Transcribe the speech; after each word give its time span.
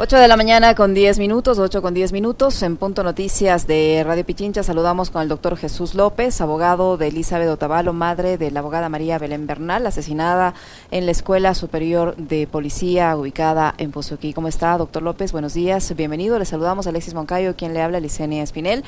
8 0.00 0.16
de 0.16 0.28
la 0.28 0.36
mañana 0.36 0.76
con 0.76 0.94
10 0.94 1.18
minutos, 1.18 1.58
8 1.58 1.82
con 1.82 1.92
10 1.92 2.12
minutos. 2.12 2.62
En 2.62 2.76
Punto 2.76 3.02
Noticias 3.02 3.66
de 3.66 4.04
Radio 4.06 4.24
Pichincha 4.24 4.62
saludamos 4.62 5.10
con 5.10 5.22
el 5.22 5.28
doctor 5.28 5.56
Jesús 5.56 5.96
López, 5.96 6.40
abogado 6.40 6.96
de 6.96 7.08
Elizabeth 7.08 7.48
Otavalo, 7.48 7.92
madre 7.92 8.38
de 8.38 8.52
la 8.52 8.60
abogada 8.60 8.88
María 8.88 9.18
Belén 9.18 9.48
Bernal, 9.48 9.84
asesinada 9.88 10.54
en 10.92 11.04
la 11.04 11.10
Escuela 11.10 11.52
Superior 11.54 12.14
de 12.14 12.46
Policía 12.46 13.16
ubicada 13.16 13.74
en 13.76 13.90
Pozuquí. 13.90 14.32
¿Cómo 14.32 14.46
está, 14.46 14.78
doctor 14.78 15.02
López? 15.02 15.32
Buenos 15.32 15.54
días, 15.54 15.92
bienvenido. 15.96 16.38
Le 16.38 16.44
saludamos 16.44 16.86
a 16.86 16.90
Alexis 16.90 17.14
Moncayo, 17.14 17.56
quien 17.56 17.74
le 17.74 17.82
habla, 17.82 17.98
Licenia 17.98 18.44
Espinel. 18.44 18.84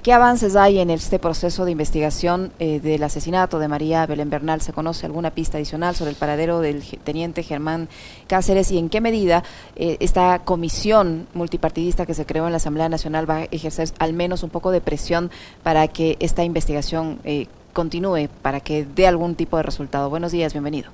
¿Qué 0.00 0.14
avances 0.14 0.56
hay 0.56 0.78
en 0.78 0.88
este 0.88 1.18
proceso 1.18 1.66
de 1.66 1.72
investigación 1.72 2.50
eh, 2.58 2.80
del 2.80 3.02
asesinato 3.02 3.58
de 3.58 3.68
María 3.68 4.06
Belén 4.06 4.30
Bernal? 4.30 4.62
¿Se 4.62 4.72
conoce 4.72 5.04
alguna 5.04 5.32
pista 5.32 5.58
adicional 5.58 5.94
sobre 5.94 6.12
el 6.12 6.16
paradero 6.16 6.60
del 6.60 6.82
teniente 7.04 7.42
Germán 7.42 7.90
Cáceres 8.26 8.70
y 8.70 8.78
en 8.78 8.88
qué 8.88 9.02
medida 9.02 9.44
eh, 9.76 9.98
esta 10.00 10.38
comisión 10.46 11.28
multipartidista 11.34 12.06
que 12.06 12.14
se 12.14 12.24
creó 12.24 12.46
en 12.46 12.52
la 12.52 12.56
Asamblea 12.56 12.88
Nacional 12.88 13.28
va 13.28 13.36
a 13.36 13.44
ejercer 13.44 13.90
al 13.98 14.14
menos 14.14 14.42
un 14.42 14.48
poco 14.48 14.70
de 14.70 14.80
presión 14.80 15.30
para 15.62 15.86
que 15.88 16.16
esta 16.20 16.42
investigación 16.42 17.18
eh, 17.24 17.48
continúe, 17.74 18.30
para 18.40 18.60
que 18.60 18.86
dé 18.86 19.06
algún 19.06 19.34
tipo 19.34 19.58
de 19.58 19.62
resultado? 19.62 20.08
Buenos 20.08 20.32
días, 20.32 20.54
bienvenido. 20.54 20.90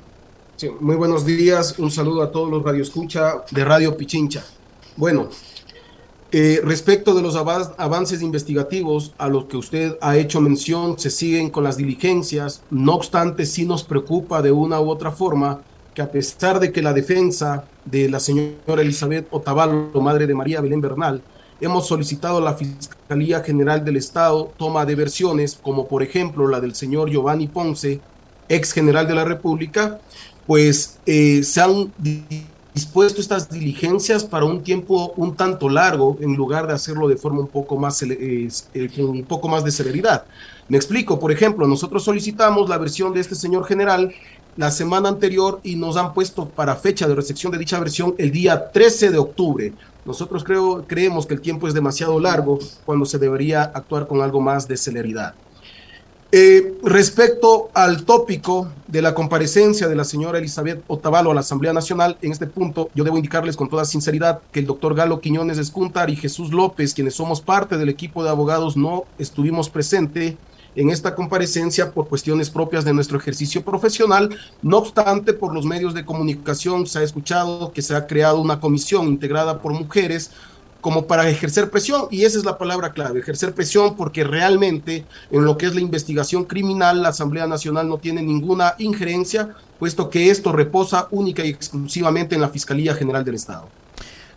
Sí, 0.56 0.70
muy 0.80 0.96
buenos 0.96 1.24
días, 1.24 1.78
un 1.78 1.92
saludo 1.92 2.20
a 2.22 2.32
todos 2.32 2.50
los 2.50 2.64
radioescucha 2.64 3.44
de 3.52 3.64
Radio 3.64 3.96
Pichincha. 3.96 4.44
Bueno, 4.96 5.28
eh, 6.30 6.60
respecto 6.62 7.14
de 7.14 7.22
los 7.22 7.36
avances 7.36 8.20
investigativos 8.20 9.14
a 9.16 9.28
los 9.28 9.46
que 9.46 9.56
usted 9.56 9.96
ha 10.02 10.16
hecho 10.18 10.42
mención, 10.42 10.98
se 10.98 11.10
siguen 11.10 11.48
con 11.48 11.64
las 11.64 11.78
diligencias. 11.78 12.62
No 12.70 12.94
obstante, 12.94 13.46
sí 13.46 13.64
nos 13.64 13.82
preocupa 13.82 14.42
de 14.42 14.52
una 14.52 14.78
u 14.80 14.90
otra 14.90 15.10
forma 15.10 15.62
que 15.94 16.02
a 16.02 16.12
pesar 16.12 16.60
de 16.60 16.70
que 16.70 16.82
la 16.82 16.92
defensa 16.92 17.64
de 17.84 18.10
la 18.10 18.20
señora 18.20 18.82
Elizabeth 18.82 19.26
Otavalo, 19.30 19.90
madre 20.02 20.26
de 20.26 20.34
María 20.34 20.60
Belén 20.60 20.82
Bernal, 20.82 21.22
hemos 21.60 21.86
solicitado 21.86 22.38
a 22.38 22.42
la 22.42 22.54
Fiscalía 22.54 23.40
General 23.40 23.84
del 23.84 23.96
Estado 23.96 24.52
toma 24.56 24.84
de 24.84 24.94
versiones, 24.94 25.58
como 25.60 25.88
por 25.88 26.02
ejemplo 26.02 26.46
la 26.46 26.60
del 26.60 26.74
señor 26.74 27.10
Giovanni 27.10 27.48
Ponce, 27.48 28.00
ex 28.48 28.72
general 28.72 29.08
de 29.08 29.14
la 29.14 29.24
República, 29.24 29.98
pues 30.46 30.98
eh, 31.06 31.42
se 31.42 31.60
han 31.60 31.92
dispuesto 32.78 33.20
estas 33.20 33.50
diligencias 33.50 34.22
para 34.22 34.44
un 34.44 34.62
tiempo 34.62 35.12
un 35.16 35.34
tanto 35.34 35.68
largo 35.68 36.16
en 36.20 36.36
lugar 36.36 36.68
de 36.68 36.74
hacerlo 36.74 37.08
de 37.08 37.16
forma 37.16 37.40
un 37.40 37.48
poco 37.48 37.76
más 37.76 38.00
eh, 38.04 38.48
un 38.98 39.24
poco 39.24 39.48
más 39.48 39.64
de 39.64 39.72
severidad. 39.72 40.24
Me 40.68 40.76
explico, 40.76 41.18
por 41.18 41.32
ejemplo, 41.32 41.66
nosotros 41.66 42.04
solicitamos 42.04 42.68
la 42.68 42.78
versión 42.78 43.12
de 43.12 43.18
este 43.18 43.34
señor 43.34 43.64
general 43.64 44.14
la 44.56 44.70
semana 44.70 45.08
anterior 45.08 45.58
y 45.64 45.74
nos 45.74 45.96
han 45.96 46.14
puesto 46.14 46.48
para 46.48 46.76
fecha 46.76 47.08
de 47.08 47.16
recepción 47.16 47.50
de 47.50 47.58
dicha 47.58 47.80
versión 47.80 48.14
el 48.16 48.30
día 48.30 48.70
13 48.70 49.10
de 49.10 49.18
octubre. 49.18 49.72
Nosotros 50.04 50.44
creo, 50.44 50.84
creemos 50.86 51.26
que 51.26 51.34
el 51.34 51.40
tiempo 51.40 51.66
es 51.66 51.74
demasiado 51.74 52.20
largo 52.20 52.60
cuando 52.86 53.06
se 53.06 53.18
debería 53.18 53.62
actuar 53.64 54.06
con 54.06 54.22
algo 54.22 54.40
más 54.40 54.68
de 54.68 54.76
celeridad. 54.76 55.34
Eh, 56.30 56.76
respecto 56.82 57.70
al 57.72 58.04
tópico 58.04 58.70
de 58.86 59.00
la 59.00 59.14
comparecencia 59.14 59.88
de 59.88 59.96
la 59.96 60.04
señora 60.04 60.36
Elizabeth 60.36 60.84
Otavalo 60.86 61.30
a 61.30 61.34
la 61.34 61.40
Asamblea 61.40 61.72
Nacional, 61.72 62.18
en 62.20 62.32
este 62.32 62.46
punto 62.46 62.90
yo 62.94 63.02
debo 63.02 63.16
indicarles 63.16 63.56
con 63.56 63.70
toda 63.70 63.86
sinceridad 63.86 64.42
que 64.52 64.60
el 64.60 64.66
doctor 64.66 64.94
Galo 64.94 65.22
Quiñones 65.22 65.56
Escuntar 65.56 66.10
y 66.10 66.16
Jesús 66.16 66.52
López, 66.52 66.92
quienes 66.92 67.14
somos 67.14 67.40
parte 67.40 67.78
del 67.78 67.88
equipo 67.88 68.22
de 68.22 68.28
abogados, 68.28 68.76
no 68.76 69.04
estuvimos 69.18 69.70
presentes 69.70 70.34
en 70.76 70.90
esta 70.90 71.14
comparecencia 71.14 71.92
por 71.92 72.08
cuestiones 72.08 72.50
propias 72.50 72.84
de 72.84 72.92
nuestro 72.92 73.16
ejercicio 73.16 73.64
profesional. 73.64 74.28
No 74.60 74.76
obstante, 74.76 75.32
por 75.32 75.54
los 75.54 75.64
medios 75.64 75.94
de 75.94 76.04
comunicación 76.04 76.86
se 76.86 76.98
ha 76.98 77.02
escuchado 77.02 77.72
que 77.72 77.80
se 77.80 77.96
ha 77.96 78.06
creado 78.06 78.38
una 78.42 78.60
comisión 78.60 79.08
integrada 79.08 79.62
por 79.62 79.72
mujeres 79.72 80.30
como 80.80 81.06
para 81.06 81.28
ejercer 81.28 81.70
presión, 81.70 82.06
y 82.10 82.24
esa 82.24 82.38
es 82.38 82.44
la 82.44 82.56
palabra 82.56 82.92
clave, 82.92 83.20
ejercer 83.20 83.52
presión 83.52 83.96
porque 83.96 84.24
realmente 84.24 85.04
en 85.30 85.44
lo 85.44 85.58
que 85.58 85.66
es 85.66 85.74
la 85.74 85.80
investigación 85.80 86.44
criminal 86.44 87.02
la 87.02 87.08
Asamblea 87.08 87.46
Nacional 87.46 87.88
no 87.88 87.98
tiene 87.98 88.22
ninguna 88.22 88.74
injerencia, 88.78 89.50
puesto 89.78 90.08
que 90.08 90.30
esto 90.30 90.52
reposa 90.52 91.08
única 91.10 91.44
y 91.44 91.50
exclusivamente 91.50 92.34
en 92.34 92.40
la 92.40 92.48
Fiscalía 92.48 92.94
General 92.94 93.24
del 93.24 93.34
Estado. 93.34 93.68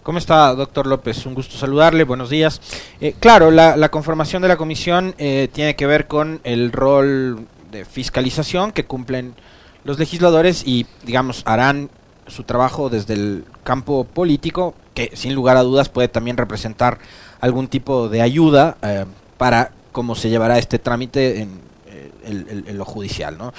¿Cómo 0.04 0.18
está, 0.18 0.56
doctor 0.56 0.88
López? 0.88 1.28
Un 1.28 1.36
gusto 1.36 1.58
saludarle, 1.58 2.06
buenos 2.06 2.32
días. 2.32 2.60
Eh, 3.00 3.14
claro, 3.20 3.52
la, 3.52 3.90
conformación 3.90 4.42
de 4.42 4.48
la 4.48 4.58
comisión 4.58 5.14
eh, 5.20 5.48
tiene 5.54 5.76
que 5.76 5.86
ver 5.86 6.08
con 6.08 6.42
el 6.44 6.72
rol 6.72 7.46
de 7.72 7.86
fiscalización 7.86 8.72
que 8.72 8.86
cumplen 8.86 9.36
los 9.84 10.00
legisladores 10.00 10.64
y, 10.66 10.88
digamos, 11.06 11.44
harán 11.46 11.92
su 12.32 12.44
trabajo 12.44 12.90
desde 12.90 13.14
el 13.14 13.46
campo 13.64 14.06
político, 14.06 14.74
que 14.94 15.12
sin 15.14 15.36
lugar 15.36 15.58
a 15.58 15.64
dudas 15.64 15.90
puede 15.90 16.08
también 16.08 16.38
representar 16.38 17.00
algún 17.40 17.68
tipo 17.68 18.10
de 18.10 18.22
ayuda 18.22 18.78
eh, 18.82 19.06
para 19.38 19.72
cómo 19.92 20.16
se 20.16 20.30
llevará 20.30 20.58
este 20.58 20.80
trámite 20.80 21.42
en, 21.42 21.60
eh, 21.88 22.74
lo 22.74 22.86
judicial. 22.86 23.38
¿no? 23.38 23.54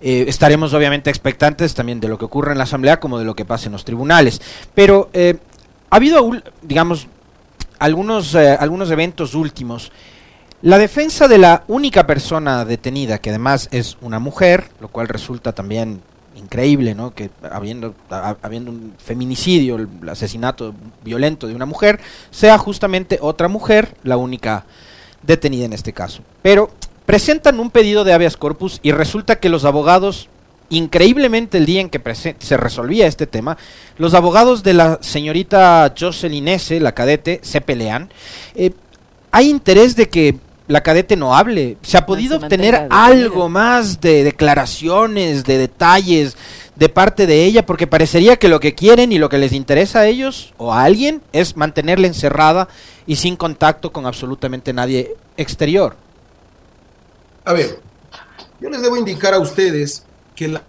Eh, 0.00 0.26
estaremos 0.28 0.74
obviamente 0.74 1.10
expectantes 1.10 1.74
también 1.74 2.00
de 2.00 2.08
lo 2.08 2.18
que 2.18 2.26
ocurre 2.26 2.52
en 2.52 2.58
la 2.58 2.64
Asamblea 2.64 3.00
como 3.00 3.18
de 3.18 3.24
lo 3.24 3.34
que 3.34 3.44
pasa 3.44 3.66
en 3.66 3.72
los 3.72 3.84
tribunales. 3.84 4.40
Pero 4.74 5.10
ha 5.90 5.96
habido, 5.96 6.30
digamos, 6.62 7.08
algunos, 7.78 8.34
algunos 8.34 8.90
eventos 8.90 9.34
últimos. 9.34 9.90
La 10.62 10.76
defensa 10.76 11.26
de 11.26 11.38
la 11.38 11.64
única 11.68 12.06
persona 12.06 12.66
detenida, 12.66 13.18
que 13.18 13.30
además 13.30 13.68
es 13.72 13.96
una 14.02 14.18
mujer, 14.18 14.68
lo 14.80 14.88
cual 14.88 15.08
resulta 15.08 15.52
también 15.52 16.02
increíble, 16.36 16.94
¿no? 16.94 17.14
Que 17.14 17.30
habiendo, 17.50 17.94
habiendo 18.42 18.70
un 18.70 18.94
feminicidio, 18.98 19.76
el 19.76 20.08
asesinato 20.08 20.74
violento 21.04 21.46
de 21.46 21.54
una 21.54 21.66
mujer, 21.66 22.00
sea 22.30 22.58
justamente 22.58 23.18
otra 23.20 23.48
mujer 23.48 23.94
la 24.02 24.16
única 24.16 24.64
detenida 25.22 25.64
en 25.64 25.72
este 25.72 25.92
caso. 25.92 26.22
Pero 26.42 26.70
presentan 27.06 27.60
un 27.60 27.70
pedido 27.70 28.04
de 28.04 28.12
habeas 28.12 28.36
corpus 28.36 28.80
y 28.82 28.92
resulta 28.92 29.40
que 29.40 29.48
los 29.48 29.64
abogados, 29.64 30.28
increíblemente 30.68 31.58
el 31.58 31.66
día 31.66 31.80
en 31.80 31.90
que 31.90 32.00
se 32.14 32.56
resolvía 32.56 33.06
este 33.06 33.26
tema, 33.26 33.58
los 33.98 34.14
abogados 34.14 34.62
de 34.62 34.74
la 34.74 34.98
señorita 35.02 35.92
Jocelyn 35.98 36.48
S., 36.48 36.78
la 36.80 36.92
cadete, 36.92 37.40
se 37.42 37.60
pelean. 37.60 38.10
Eh, 38.54 38.72
hay 39.32 39.48
interés 39.48 39.96
de 39.96 40.08
que 40.08 40.38
la 40.70 40.82
cadete 40.84 41.16
no 41.16 41.34
hable. 41.34 41.76
¿Se 41.82 41.98
ha 41.98 42.06
podido 42.06 42.36
obtener 42.36 42.86
algo 42.90 43.48
más 43.48 44.00
de 44.00 44.22
declaraciones, 44.22 45.42
de 45.42 45.58
detalles 45.58 46.36
de 46.76 46.88
parte 46.88 47.26
de 47.26 47.44
ella? 47.44 47.66
Porque 47.66 47.88
parecería 47.88 48.36
que 48.36 48.48
lo 48.48 48.60
que 48.60 48.76
quieren 48.76 49.10
y 49.10 49.18
lo 49.18 49.28
que 49.28 49.38
les 49.38 49.52
interesa 49.52 50.00
a 50.00 50.06
ellos 50.06 50.54
o 50.58 50.72
a 50.72 50.84
alguien 50.84 51.22
es 51.32 51.56
mantenerla 51.56 52.06
encerrada 52.06 52.68
y 53.04 53.16
sin 53.16 53.34
contacto 53.34 53.92
con 53.92 54.06
absolutamente 54.06 54.72
nadie 54.72 55.16
exterior. 55.36 55.96
A 57.44 57.52
ver, 57.52 57.80
yo 58.60 58.70
les 58.70 58.80
debo 58.80 58.96
indicar 58.96 59.34
a 59.34 59.40
ustedes 59.40 60.04
que 60.36 60.46
la 60.46 60.62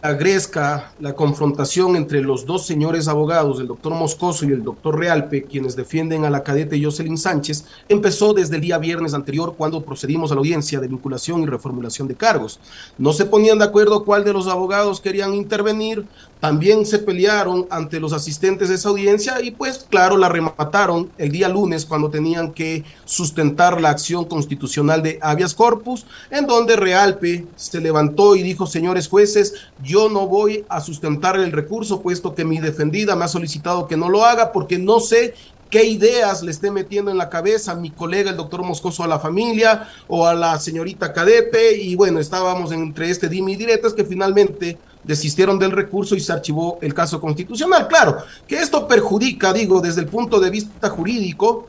agrezca 0.00 0.92
la 1.00 1.14
confrontación 1.14 1.96
entre 1.96 2.22
los 2.22 2.46
dos 2.46 2.64
señores 2.64 3.08
abogados, 3.08 3.58
el 3.58 3.66
doctor 3.66 3.94
Moscoso 3.94 4.46
y 4.46 4.52
el 4.52 4.62
doctor 4.62 4.96
Realpe, 4.96 5.42
quienes 5.42 5.74
defienden 5.74 6.24
a 6.24 6.30
la 6.30 6.44
cadete 6.44 6.80
Jocelyn 6.82 7.18
Sánchez, 7.18 7.64
empezó 7.88 8.32
desde 8.32 8.56
el 8.56 8.62
día 8.62 8.78
viernes 8.78 9.12
anterior 9.12 9.54
cuando 9.58 9.82
procedimos 9.82 10.30
a 10.30 10.34
la 10.34 10.40
audiencia 10.40 10.78
de 10.78 10.86
vinculación 10.86 11.42
y 11.42 11.46
reformulación 11.46 12.06
de 12.06 12.14
cargos. 12.14 12.60
No 12.96 13.12
se 13.12 13.24
ponían 13.24 13.58
de 13.58 13.64
acuerdo 13.64 14.04
cuál 14.04 14.24
de 14.24 14.32
los 14.32 14.46
abogados 14.46 15.00
querían 15.00 15.34
intervenir, 15.34 16.04
también 16.40 16.86
se 16.86 16.98
pelearon 16.98 17.66
ante 17.70 18.00
los 18.00 18.12
asistentes 18.12 18.68
de 18.68 18.76
esa 18.76 18.90
audiencia 18.90 19.40
y 19.42 19.50
pues 19.50 19.86
claro, 19.88 20.16
la 20.16 20.28
remataron 20.28 21.10
el 21.18 21.32
día 21.32 21.48
lunes 21.48 21.84
cuando 21.84 22.10
tenían 22.10 22.52
que 22.52 22.84
sustentar 23.04 23.80
la 23.80 23.90
acción 23.90 24.24
constitucional 24.24 25.02
de 25.02 25.18
habeas 25.20 25.54
corpus, 25.54 26.06
en 26.30 26.46
donde 26.46 26.76
Realpe 26.76 27.46
se 27.56 27.80
levantó 27.80 28.36
y 28.36 28.42
dijo, 28.42 28.66
señores 28.66 29.08
jueces, 29.08 29.54
yo 29.82 30.08
no 30.08 30.26
voy 30.28 30.64
a 30.68 30.80
sustentar 30.80 31.36
el 31.36 31.52
recurso, 31.52 32.00
puesto 32.00 32.34
que 32.34 32.44
mi 32.44 32.58
defendida 32.58 33.16
me 33.16 33.24
ha 33.24 33.28
solicitado 33.28 33.86
que 33.86 33.96
no 33.96 34.08
lo 34.08 34.24
haga 34.24 34.52
porque 34.52 34.78
no 34.78 35.00
sé 35.00 35.34
qué 35.70 35.84
ideas 35.84 36.42
le 36.42 36.50
esté 36.50 36.70
metiendo 36.70 37.10
en 37.10 37.18
la 37.18 37.28
cabeza 37.28 37.72
a 37.72 37.76
mi 37.76 37.90
colega 37.90 38.30
el 38.30 38.36
doctor 38.36 38.62
Moscoso 38.62 39.04
a 39.04 39.08
la 39.08 39.18
familia 39.18 39.88
o 40.06 40.26
a 40.26 40.34
la 40.34 40.58
señorita 40.58 41.12
Cadete 41.12 41.76
y 41.76 41.94
bueno, 41.94 42.20
estábamos 42.20 42.72
entre 42.72 43.10
este 43.10 43.28
dimi 43.28 43.52
y 43.52 43.56
diretas 43.56 43.92
que 43.92 44.04
finalmente 44.04 44.78
desistieron 45.08 45.58
del 45.58 45.72
recurso 45.72 46.14
y 46.14 46.20
se 46.20 46.34
archivó 46.34 46.78
el 46.82 46.92
caso 46.92 47.18
constitucional. 47.18 47.88
Claro, 47.88 48.18
que 48.46 48.56
esto 48.56 48.86
perjudica, 48.86 49.54
digo, 49.54 49.80
desde 49.80 50.02
el 50.02 50.06
punto 50.06 50.38
de 50.38 50.50
vista 50.50 50.90
jurídico, 50.90 51.66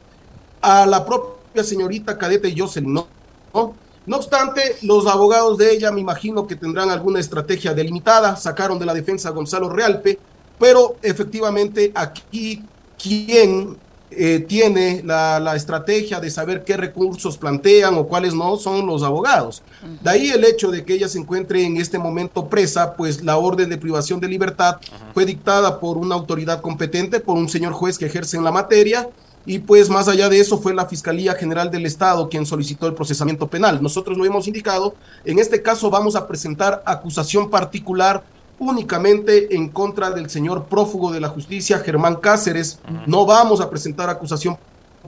a 0.61 0.85
la 0.85 1.05
propia 1.05 1.63
señorita 1.63 2.17
Cadete 2.17 2.53
Jocelyn, 2.55 2.93
¿no? 2.93 3.07
¿no? 3.53 4.17
obstante, 4.17 4.75
los 4.81 5.07
abogados 5.07 5.57
de 5.57 5.71
ella 5.71 5.89
me 5.89 6.01
imagino 6.01 6.45
que 6.45 6.57
tendrán 6.57 6.89
alguna 6.89 7.21
estrategia 7.21 7.73
delimitada, 7.73 8.35
sacaron 8.35 8.77
de 8.77 8.85
la 8.85 8.93
defensa 8.93 9.29
a 9.29 9.31
Gonzalo 9.31 9.69
Realpe, 9.69 10.19
pero 10.59 10.97
efectivamente 11.01 11.93
aquí 11.95 12.61
quien 13.01 13.77
eh, 14.11 14.39
tiene 14.47 15.03
la, 15.05 15.39
la, 15.39 15.55
estrategia 15.55 16.19
de 16.19 16.31
saber 16.31 16.63
qué 16.63 16.75
recursos 16.75 17.37
plantean 17.37 17.95
o 17.95 18.07
cuáles 18.07 18.33
no 18.33 18.57
son 18.57 18.87
los 18.87 19.03
abogados. 19.03 19.61
De 20.01 20.09
ahí 20.09 20.29
el 20.29 20.43
hecho 20.43 20.71
de 20.71 20.83
que 20.83 20.93
ella 20.93 21.07
se 21.07 21.19
encuentre 21.19 21.63
en 21.63 21.77
este 21.77 21.99
momento 21.99 22.47
presa, 22.49 22.95
pues 22.95 23.23
la 23.23 23.37
orden 23.37 23.69
de 23.69 23.77
privación 23.77 24.19
de 24.19 24.27
libertad 24.27 24.77
fue 25.13 25.25
dictada 25.25 25.79
por 25.79 25.97
una 25.97 26.15
autoridad 26.15 26.61
competente, 26.61 27.19
por 27.19 27.37
un 27.37 27.49
señor 27.49 27.73
juez 27.73 27.97
que 27.99 28.07
ejerce 28.07 28.35
en 28.35 28.43
la 28.43 28.51
materia. 28.51 29.07
Y 29.45 29.59
pues 29.59 29.89
más 29.89 30.07
allá 30.07 30.27
de 30.27 30.39
eso 30.39 30.57
fue 30.57 30.73
la 30.73 30.85
Fiscalía 30.85 31.33
General 31.33 31.71
del 31.71 31.85
Estado 31.85 32.29
quien 32.29 32.45
solicitó 32.45 32.87
el 32.87 32.93
procesamiento 32.93 33.47
penal. 33.47 33.81
Nosotros 33.81 34.17
lo 34.17 34.25
hemos 34.25 34.47
indicado. 34.47 34.95
En 35.23 35.39
este 35.39 35.61
caso 35.61 35.89
vamos 35.89 36.15
a 36.15 36.27
presentar 36.27 36.83
acusación 36.85 37.49
particular 37.49 38.23
únicamente 38.59 39.55
en 39.55 39.69
contra 39.69 40.11
del 40.11 40.29
señor 40.29 40.65
prófugo 40.65 41.11
de 41.11 41.19
la 41.19 41.29
justicia, 41.29 41.79
Germán 41.79 42.17
Cáceres. 42.17 42.79
No 43.07 43.25
vamos 43.25 43.61
a 43.61 43.69
presentar 43.69 44.09
acusación 44.09 44.57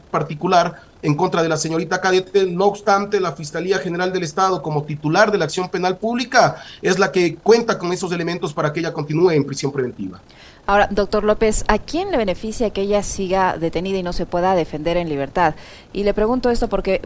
particular 0.10 0.91
en 1.02 1.16
contra 1.16 1.42
de 1.44 1.50
la 1.50 1.58
señorita 1.58 2.02
Cadete. 2.02 2.46
No 2.46 2.66
obstante, 2.66 3.20
la 3.20 3.34
Fiscalía 3.34 3.80
General 3.80 4.12
del 4.12 4.24
Estado, 4.24 4.62
como 4.62 4.84
titular 4.84 5.32
de 5.32 5.38
la 5.38 5.46
acción 5.46 5.70
penal 5.70 5.98
pública, 5.98 6.58
es 6.82 7.00
la 7.00 7.12
que 7.12 7.36
cuenta 7.36 7.78
con 7.78 7.92
esos 7.92 8.12
elementos 8.12 8.54
para 8.54 8.72
que 8.72 8.80
ella 8.80 8.94
continúe 8.94 9.32
en 9.32 9.46
prisión 9.46 9.72
preventiva. 9.72 10.22
Ahora, 10.68 10.88
doctor 10.92 11.24
López, 11.24 11.66
¿a 11.68 11.80
quién 11.80 12.12
le 12.12 12.18
beneficia 12.18 12.70
que 12.70 12.82
ella 12.82 13.02
siga 13.02 13.58
detenida 13.58 13.98
y 13.98 14.04
no 14.04 14.14
se 14.14 14.26
pueda 14.26 14.56
defender 14.56 14.96
en 14.96 15.10
libertad? 15.10 15.56
Y 15.92 16.04
le 16.04 16.14
pregunto 16.14 16.50
esto 16.50 16.70
porque 16.70 17.02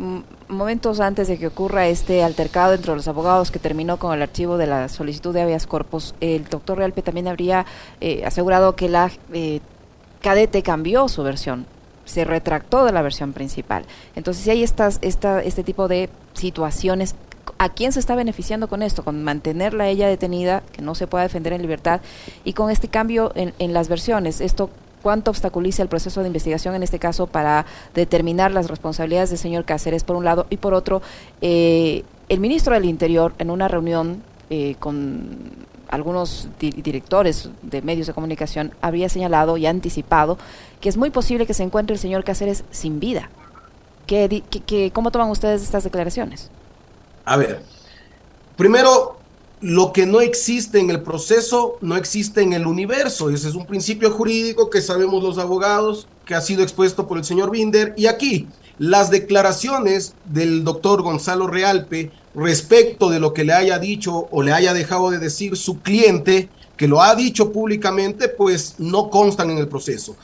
momentos 0.49 0.99
antes 0.99 1.27
de 1.27 1.37
que 1.37 1.47
ocurra 1.47 1.87
este 1.87 2.23
altercado 2.23 2.73
entre 2.73 2.93
los 2.93 3.07
abogados 3.07 3.51
que 3.51 3.59
terminó 3.59 3.97
con 3.97 4.13
el 4.13 4.21
archivo 4.21 4.57
de 4.57 4.67
la 4.67 4.89
solicitud 4.89 5.33
de 5.33 5.41
habeas 5.41 5.67
corpus, 5.67 6.15
el 6.19 6.43
doctor 6.45 6.77
Realpe 6.77 7.01
también 7.01 7.27
habría 7.27 7.65
eh, 8.01 8.23
asegurado 8.25 8.75
que 8.75 8.89
la 8.89 9.09
eh, 9.33 9.61
cadete 10.21 10.61
cambió 10.61 11.07
su 11.07 11.23
versión 11.23 11.65
se 12.05 12.23
retractó 12.23 12.85
de 12.85 12.91
la 12.91 13.01
versión 13.01 13.33
principal. 13.33 13.85
Entonces, 14.15 14.43
si 14.43 14.51
hay 14.51 14.63
estas, 14.63 14.99
esta, 15.01 15.41
este 15.41 15.63
tipo 15.63 15.87
de 15.87 16.09
situaciones, 16.33 17.15
¿a 17.57 17.69
quién 17.69 17.91
se 17.91 17.99
está 17.99 18.15
beneficiando 18.15 18.67
con 18.67 18.81
esto? 18.81 19.03
Con 19.03 19.23
mantenerla 19.23 19.87
ella 19.87 20.07
detenida, 20.07 20.63
que 20.71 20.81
no 20.81 20.95
se 20.95 21.07
pueda 21.07 21.23
defender 21.23 21.53
en 21.53 21.61
libertad, 21.61 22.01
y 22.43 22.53
con 22.53 22.69
este 22.69 22.87
cambio 22.87 23.31
en, 23.35 23.53
en 23.59 23.73
las 23.73 23.89
versiones. 23.89 24.41
Esto 24.41 24.69
cuánto 25.05 25.29
obstaculiza 25.29 25.83
el 25.83 25.87
proceso 25.87 26.21
de 26.21 26.27
investigación 26.27 26.73
en 26.73 26.81
este 26.81 26.97
caso 26.97 27.27
para 27.27 27.67
determinar 27.93 28.51
las 28.51 28.67
responsabilidades 28.67 29.29
del 29.29 29.37
señor 29.37 29.63
Cáceres, 29.63 30.03
por 30.03 30.15
un 30.15 30.25
lado, 30.25 30.47
y 30.49 30.57
por 30.57 30.73
otro, 30.73 31.03
eh, 31.41 32.03
el 32.27 32.39
ministro 32.39 32.73
del 32.73 32.85
Interior, 32.85 33.35
en 33.37 33.51
una 33.51 33.67
reunión 33.67 34.23
eh, 34.49 34.75
con 34.79 35.37
algunos 35.89 36.49
directores 36.59 37.49
de 37.61 37.81
medios 37.81 38.07
de 38.07 38.13
comunicación, 38.13 38.73
había 38.81 39.09
señalado 39.09 39.57
y 39.57 39.65
anticipado 39.65 40.37
que 40.81 40.89
es 40.89 40.97
muy 40.97 41.09
posible 41.09 41.45
que 41.45 41.53
se 41.53 41.63
encuentre 41.63 41.95
el 41.95 41.99
señor 41.99 42.23
Cáceres 42.23 42.63
sin 42.71 42.99
vida. 42.99 43.29
¿Qué, 44.07 44.91
cómo 44.93 45.11
toman 45.11 45.29
ustedes 45.29 45.63
estas 45.63 45.83
declaraciones? 45.83 46.49
A 47.25 47.37
ver, 47.37 47.61
primero, 48.55 49.17
lo 49.61 49.93
que 49.93 50.05
no 50.05 50.21
existe 50.21 50.79
en 50.79 50.91
el 50.91 51.01
proceso 51.01 51.77
no 51.81 51.95
existe 51.95 52.41
en 52.41 52.53
el 52.53 52.67
universo. 52.67 53.29
Ese 53.29 53.49
es 53.49 53.55
un 53.55 53.65
principio 53.65 54.11
jurídico 54.11 54.69
que 54.69 54.81
sabemos 54.81 55.23
los 55.23 55.39
abogados, 55.39 56.07
que 56.25 56.35
ha 56.35 56.41
sido 56.41 56.61
expuesto 56.61 57.07
por 57.07 57.17
el 57.17 57.25
señor 57.25 57.49
Binder. 57.49 57.93
Y 57.97 58.05
aquí, 58.05 58.47
las 58.77 59.09
declaraciones 59.09 60.13
del 60.25 60.63
doctor 60.63 61.01
Gonzalo 61.01 61.47
Realpe 61.47 62.11
respecto 62.35 63.09
de 63.09 63.19
lo 63.19 63.33
que 63.33 63.43
le 63.43 63.53
haya 63.53 63.79
dicho 63.79 64.27
o 64.31 64.43
le 64.43 64.53
haya 64.53 64.73
dejado 64.73 65.11
de 65.11 65.19
decir 65.19 65.55
su 65.57 65.81
cliente, 65.81 66.49
que 66.77 66.87
lo 66.87 67.01
ha 67.01 67.15
dicho 67.15 67.51
públicamente, 67.51 68.27
pues 68.27 68.75
no 68.77 69.09
constan 69.09 69.49
en 69.51 69.57
el 69.57 69.67
proceso. 69.67 70.15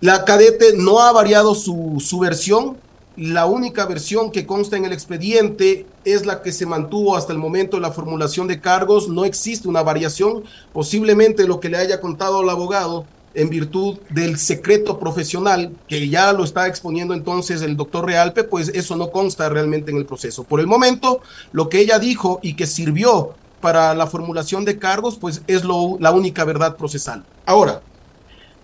La 0.00 0.24
cadete 0.24 0.74
no 0.76 1.00
ha 1.00 1.12
variado 1.12 1.54
su, 1.54 2.02
su 2.04 2.18
versión, 2.18 2.76
la 3.16 3.44
única 3.44 3.84
versión 3.84 4.30
que 4.30 4.46
consta 4.46 4.78
en 4.78 4.86
el 4.86 4.92
expediente 4.92 5.86
es 6.04 6.24
la 6.24 6.40
que 6.40 6.50
se 6.50 6.64
mantuvo 6.64 7.14
hasta 7.14 7.32
el 7.32 7.38
momento 7.38 7.76
de 7.76 7.82
la 7.82 7.92
formulación 7.92 8.48
de 8.48 8.60
cargos. 8.60 9.08
No 9.08 9.26
existe 9.26 9.68
una 9.68 9.82
variación. 9.82 10.44
Posiblemente 10.72 11.46
lo 11.46 11.60
que 11.60 11.68
le 11.68 11.76
haya 11.76 12.00
contado 12.00 12.40
al 12.40 12.48
abogado 12.48 13.04
en 13.34 13.48
virtud 13.48 13.98
del 14.10 14.38
secreto 14.38 14.98
profesional 14.98 15.72
que 15.88 16.08
ya 16.08 16.32
lo 16.32 16.44
está 16.44 16.66
exponiendo 16.66 17.14
entonces 17.14 17.62
el 17.62 17.76
doctor 17.76 18.06
Realpe, 18.06 18.44
pues 18.44 18.68
eso 18.74 18.96
no 18.96 19.10
consta 19.10 19.48
realmente 19.48 19.90
en 19.90 19.96
el 19.96 20.06
proceso. 20.06 20.44
Por 20.44 20.60
el 20.60 20.66
momento, 20.66 21.20
lo 21.52 21.68
que 21.68 21.80
ella 21.80 21.98
dijo 21.98 22.40
y 22.42 22.54
que 22.54 22.66
sirvió 22.66 23.34
para 23.60 23.94
la 23.94 24.06
formulación 24.06 24.64
de 24.64 24.78
cargos, 24.78 25.16
pues 25.16 25.42
es 25.46 25.64
lo, 25.64 25.96
la 26.00 26.10
única 26.12 26.44
verdad 26.44 26.76
procesal. 26.76 27.24
Ahora, 27.46 27.82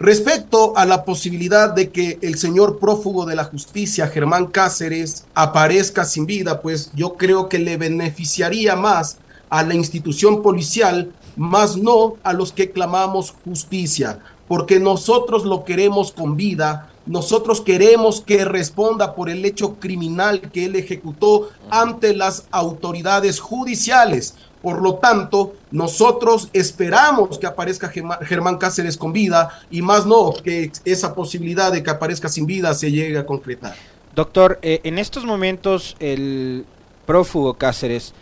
Respecto 0.00 0.76
a 0.76 0.84
la 0.84 1.04
posibilidad 1.04 1.74
de 1.74 1.90
que 1.90 2.20
el 2.22 2.38
señor 2.38 2.78
prófugo 2.78 3.26
de 3.26 3.34
la 3.34 3.42
justicia, 3.42 4.06
Germán 4.06 4.46
Cáceres, 4.46 5.24
aparezca 5.34 6.04
sin 6.04 6.24
vida, 6.24 6.60
pues 6.60 6.92
yo 6.94 7.14
creo 7.14 7.48
que 7.48 7.58
le 7.58 7.76
beneficiaría 7.76 8.76
más 8.76 9.18
a 9.50 9.64
la 9.64 9.74
institución 9.74 10.40
policial, 10.40 11.12
más 11.36 11.76
no 11.76 12.14
a 12.22 12.32
los 12.32 12.52
que 12.52 12.70
clamamos 12.70 13.34
justicia, 13.44 14.20
porque 14.48 14.80
nosotros 14.80 15.44
lo 15.44 15.64
queremos 15.64 16.10
con 16.10 16.36
vida, 16.36 16.90
nosotros 17.06 17.60
queremos 17.60 18.20
que 18.20 18.44
responda 18.44 19.14
por 19.14 19.30
el 19.30 19.44
hecho 19.44 19.76
criminal 19.76 20.40
que 20.40 20.64
él 20.64 20.76
ejecutó 20.76 21.50
ante 21.70 22.14
las 22.14 22.46
autoridades 22.50 23.40
judiciales. 23.40 24.34
Por 24.62 24.82
lo 24.82 24.96
tanto, 24.96 25.54
nosotros 25.70 26.48
esperamos 26.52 27.38
que 27.38 27.46
aparezca 27.46 27.88
Germán 27.88 28.58
Cáceres 28.58 28.96
con 28.96 29.12
vida 29.12 29.60
y 29.70 29.82
más 29.82 30.04
no 30.04 30.32
que 30.32 30.72
esa 30.84 31.14
posibilidad 31.14 31.70
de 31.70 31.82
que 31.82 31.90
aparezca 31.90 32.28
sin 32.28 32.44
vida 32.44 32.74
se 32.74 32.90
llegue 32.90 33.18
a 33.18 33.24
concretar. 33.24 33.74
Doctor, 34.14 34.58
eh, 34.62 34.80
en 34.82 34.98
estos 34.98 35.24
momentos 35.24 35.96
el 36.00 36.66
prófugo 37.06 37.54
Cáceres 37.54 38.14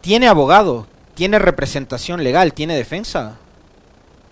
tiene 0.00 0.28
abogado, 0.28 0.86
tiene 1.14 1.38
representación 1.38 2.22
legal, 2.22 2.52
tiene 2.52 2.76
defensa. 2.76 3.38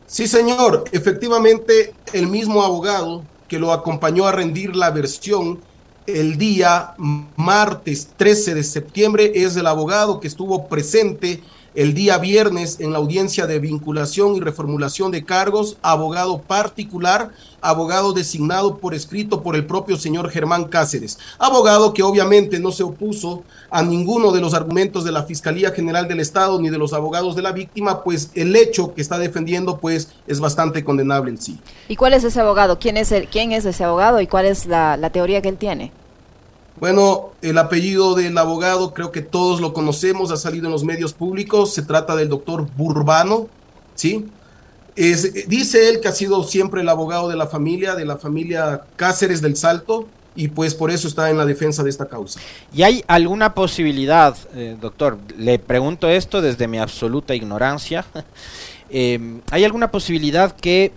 Sí, 0.06 0.28
señor, 0.28 0.84
efectivamente 0.92 1.92
el 2.12 2.28
mismo 2.28 2.62
abogado 2.62 3.24
que 3.48 3.58
lo 3.58 3.72
acompañó 3.72 4.26
a 4.26 4.32
rendir 4.32 4.76
la 4.76 4.90
versión 4.90 5.60
el 6.06 6.38
día 6.38 6.94
martes 6.96 8.10
13 8.16 8.54
de 8.54 8.62
septiembre 8.62 9.32
es 9.34 9.56
el 9.56 9.66
abogado 9.66 10.20
que 10.20 10.28
estuvo 10.28 10.68
presente 10.68 11.42
el 11.76 11.92
día 11.92 12.16
viernes 12.16 12.80
en 12.80 12.90
la 12.90 12.98
audiencia 12.98 13.46
de 13.46 13.58
vinculación 13.58 14.34
y 14.34 14.40
reformulación 14.40 15.12
de 15.12 15.24
cargos, 15.24 15.76
abogado 15.82 16.40
particular, 16.40 17.32
abogado 17.60 18.14
designado 18.14 18.78
por 18.78 18.94
escrito 18.94 19.42
por 19.42 19.56
el 19.56 19.66
propio 19.66 19.98
señor 19.98 20.30
Germán 20.30 20.64
Cáceres, 20.64 21.18
abogado 21.38 21.92
que 21.92 22.02
obviamente 22.02 22.58
no 22.58 22.72
se 22.72 22.82
opuso 22.82 23.44
a 23.70 23.82
ninguno 23.82 24.32
de 24.32 24.40
los 24.40 24.54
argumentos 24.54 25.04
de 25.04 25.12
la 25.12 25.24
Fiscalía 25.24 25.70
General 25.70 26.08
del 26.08 26.20
Estado 26.20 26.58
ni 26.58 26.70
de 26.70 26.78
los 26.78 26.94
abogados 26.94 27.36
de 27.36 27.42
la 27.42 27.52
víctima, 27.52 28.02
pues 28.02 28.30
el 28.34 28.56
hecho 28.56 28.94
que 28.94 29.02
está 29.02 29.18
defendiendo 29.18 29.78
pues 29.78 30.08
es 30.26 30.40
bastante 30.40 30.82
condenable 30.82 31.30
en 31.30 31.38
sí. 31.38 31.58
¿Y 31.88 31.96
cuál 31.96 32.14
es 32.14 32.24
ese 32.24 32.40
abogado? 32.40 32.78
¿Quién 32.78 32.96
es, 32.96 33.12
el, 33.12 33.28
quién 33.28 33.52
es 33.52 33.66
ese 33.66 33.84
abogado 33.84 34.22
y 34.22 34.26
cuál 34.26 34.46
es 34.46 34.64
la, 34.64 34.96
la 34.96 35.10
teoría 35.10 35.42
que 35.42 35.50
él 35.50 35.58
tiene? 35.58 35.92
Bueno, 36.78 37.32
el 37.40 37.56
apellido 37.58 38.14
del 38.14 38.36
abogado 38.36 38.92
creo 38.92 39.10
que 39.10 39.22
todos 39.22 39.60
lo 39.60 39.72
conocemos, 39.72 40.30
ha 40.30 40.36
salido 40.36 40.66
en 40.66 40.72
los 40.72 40.84
medios 40.84 41.14
públicos, 41.14 41.72
se 41.72 41.82
trata 41.82 42.14
del 42.16 42.28
doctor 42.28 42.66
Burbano, 42.76 43.48
¿sí? 43.94 44.26
Es, 44.94 45.48
dice 45.48 45.88
él 45.88 46.00
que 46.00 46.08
ha 46.08 46.12
sido 46.12 46.42
siempre 46.44 46.82
el 46.82 46.88
abogado 46.88 47.28
de 47.28 47.36
la 47.36 47.46
familia, 47.46 47.94
de 47.94 48.04
la 48.04 48.16
familia 48.16 48.82
Cáceres 48.96 49.40
del 49.40 49.56
Salto, 49.56 50.06
y 50.34 50.48
pues 50.48 50.74
por 50.74 50.90
eso 50.90 51.08
está 51.08 51.30
en 51.30 51.38
la 51.38 51.46
defensa 51.46 51.82
de 51.82 51.90
esta 51.90 52.06
causa. 52.06 52.38
¿Y 52.72 52.82
hay 52.82 53.02
alguna 53.06 53.54
posibilidad, 53.54 54.36
eh, 54.54 54.76
doctor? 54.78 55.18
Le 55.38 55.58
pregunto 55.58 56.08
esto 56.08 56.42
desde 56.42 56.68
mi 56.68 56.78
absoluta 56.78 57.34
ignorancia. 57.34 58.04
eh, 58.90 59.40
¿Hay 59.50 59.64
alguna 59.64 59.90
posibilidad 59.90 60.54
que 60.54 60.92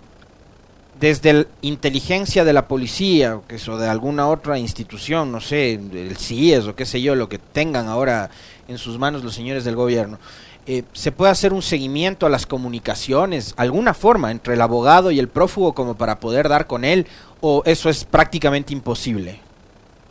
desde 1.00 1.32
la 1.32 1.46
inteligencia 1.62 2.44
de 2.44 2.52
la 2.52 2.68
policía 2.68 3.36
o 3.36 3.76
de 3.78 3.88
alguna 3.88 4.28
otra 4.28 4.58
institución, 4.58 5.32
no 5.32 5.40
sé, 5.40 5.72
el 5.72 6.16
CIES 6.18 6.66
o 6.66 6.76
qué 6.76 6.84
sé 6.84 7.00
yo, 7.00 7.14
lo 7.14 7.30
que 7.30 7.38
tengan 7.38 7.88
ahora 7.88 8.30
en 8.68 8.76
sus 8.76 8.98
manos 8.98 9.24
los 9.24 9.34
señores 9.34 9.64
del 9.64 9.76
gobierno, 9.76 10.18
eh, 10.66 10.84
se 10.92 11.10
puede 11.10 11.32
hacer 11.32 11.54
un 11.54 11.62
seguimiento 11.62 12.26
a 12.26 12.28
las 12.28 12.44
comunicaciones, 12.44 13.54
alguna 13.56 13.94
forma 13.94 14.30
entre 14.30 14.54
el 14.54 14.60
abogado 14.60 15.10
y 15.10 15.18
el 15.18 15.28
prófugo 15.28 15.72
como 15.72 15.96
para 15.96 16.20
poder 16.20 16.50
dar 16.50 16.66
con 16.66 16.84
él, 16.84 17.06
o 17.40 17.62
eso 17.64 17.88
es 17.88 18.04
prácticamente 18.04 18.74
imposible. 18.74 19.40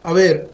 A 0.02 0.12
ver, 0.12 0.50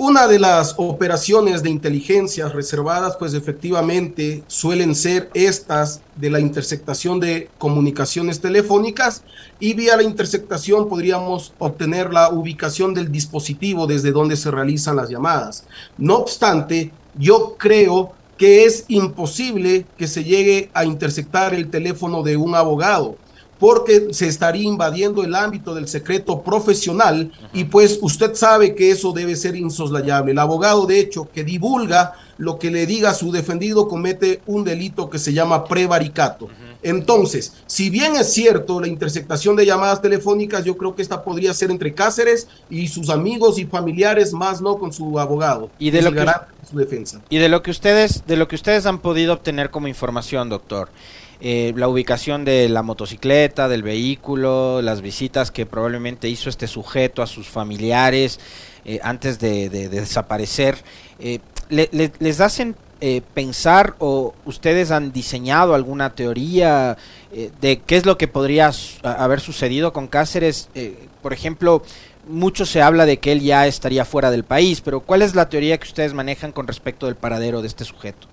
una 0.00 0.26
de 0.26 0.38
las 0.38 0.76
operaciones 0.78 1.62
de 1.62 1.68
inteligencia 1.68 2.48
reservadas, 2.48 3.18
pues 3.18 3.34
efectivamente 3.34 4.42
suelen 4.46 4.94
ser 4.94 5.28
estas 5.34 6.00
de 6.16 6.30
la 6.30 6.40
interceptación 6.40 7.20
de 7.20 7.50
comunicaciones 7.58 8.40
telefónicas 8.40 9.24
y 9.58 9.74
vía 9.74 9.98
la 9.98 10.02
interceptación 10.02 10.88
podríamos 10.88 11.52
obtener 11.58 12.14
la 12.14 12.30
ubicación 12.30 12.94
del 12.94 13.12
dispositivo 13.12 13.86
desde 13.86 14.10
donde 14.10 14.38
se 14.38 14.50
realizan 14.50 14.96
las 14.96 15.10
llamadas. 15.10 15.64
No 15.98 16.16
obstante, 16.16 16.92
yo 17.18 17.56
creo 17.58 18.14
que 18.38 18.64
es 18.64 18.86
imposible 18.88 19.84
que 19.98 20.08
se 20.08 20.24
llegue 20.24 20.70
a 20.72 20.86
interceptar 20.86 21.52
el 21.52 21.68
teléfono 21.68 22.22
de 22.22 22.38
un 22.38 22.54
abogado 22.54 23.18
porque 23.60 24.08
se 24.12 24.26
estaría 24.26 24.64
invadiendo 24.64 25.22
el 25.22 25.34
ámbito 25.34 25.74
del 25.74 25.86
secreto 25.86 26.42
profesional 26.42 27.30
y 27.52 27.64
pues 27.64 27.98
usted 28.00 28.34
sabe 28.34 28.74
que 28.74 28.90
eso 28.90 29.12
debe 29.12 29.36
ser 29.36 29.54
insoslayable. 29.54 30.32
El 30.32 30.38
abogado, 30.38 30.86
de 30.86 30.98
hecho, 30.98 31.28
que 31.30 31.44
divulga 31.44 32.14
lo 32.38 32.58
que 32.58 32.70
le 32.70 32.86
diga 32.86 33.10
a 33.10 33.14
su 33.14 33.30
defendido 33.30 33.86
comete 33.86 34.40
un 34.46 34.64
delito 34.64 35.10
que 35.10 35.18
se 35.18 35.34
llama 35.34 35.66
prevaricato. 35.66 36.48
Entonces, 36.82 37.52
si 37.66 37.90
bien 37.90 38.16
es 38.16 38.32
cierto 38.32 38.80
la 38.80 38.88
interceptación 38.88 39.54
de 39.56 39.66
llamadas 39.66 40.00
telefónicas, 40.00 40.64
yo 40.64 40.78
creo 40.78 40.94
que 40.94 41.02
esta 41.02 41.22
podría 41.22 41.52
ser 41.52 41.70
entre 41.70 41.92
Cáceres 41.92 42.48
y 42.70 42.88
sus 42.88 43.10
amigos 43.10 43.58
y 43.58 43.66
familiares, 43.66 44.32
más 44.32 44.62
no 44.62 44.78
con 44.78 44.90
su 44.90 45.20
abogado. 45.20 45.70
Y 45.78 45.90
de 45.90 46.00
lo 46.00 46.12
que 46.12 46.24
su 46.68 46.78
defensa. 46.78 47.20
Y 47.28 47.36
de 47.36 47.50
lo 47.50 47.62
que 47.62 47.70
ustedes 47.70 48.26
de 48.26 48.36
lo 48.36 48.48
que 48.48 48.54
ustedes 48.54 48.86
han 48.86 49.00
podido 49.00 49.34
obtener 49.34 49.70
como 49.70 49.88
información, 49.88 50.48
doctor. 50.48 50.88
Eh, 51.40 51.72
la 51.74 51.88
ubicación 51.88 52.44
de 52.44 52.68
la 52.68 52.82
motocicleta, 52.82 53.68
del 53.68 53.82
vehículo, 53.82 54.82
las 54.82 55.00
visitas 55.00 55.50
que 55.50 55.64
probablemente 55.64 56.28
hizo 56.28 56.50
este 56.50 56.66
sujeto 56.66 57.22
a 57.22 57.26
sus 57.26 57.48
familiares 57.48 58.38
eh, 58.84 59.00
antes 59.02 59.38
de, 59.38 59.70
desaparecer. 59.70 60.76
Eh, 61.18 61.38
¿Les 61.70 62.40
hacen 62.40 62.76
pensar 63.32 63.94
o 63.98 64.34
ustedes 64.44 64.90
han 64.90 65.12
diseñado 65.12 65.74
alguna 65.74 66.14
teoría 66.14 66.98
de 67.32 67.80
qué 67.80 67.96
es 67.96 68.04
lo 68.04 68.18
que 68.18 68.28
podría 68.28 68.72
haber 69.02 69.40
sucedido 69.40 69.94
con 69.94 70.06
Cáceres? 70.06 70.68
por 71.22 71.32
ejemplo, 71.32 71.82
mucho 72.28 72.66
se 72.66 72.82
habla 72.82 73.06
de 73.06 73.18
que 73.18 73.32
él 73.32 73.40
ya 73.40 73.66
estaría 73.66 74.04
fuera 74.04 74.30
del 74.30 74.44
país, 74.44 74.82
pero 74.82 75.00
¿cuál 75.00 75.22
es 75.22 75.34
la 75.34 75.48
teoría 75.48 75.78
que 75.78 75.88
ustedes 75.88 76.12
manejan 76.12 76.52
con 76.52 76.66
respecto 76.66 77.06
del 77.06 77.14
paradero 77.14 77.62
de 77.62 77.68
este 77.68 77.84
sujeto? 77.84 78.26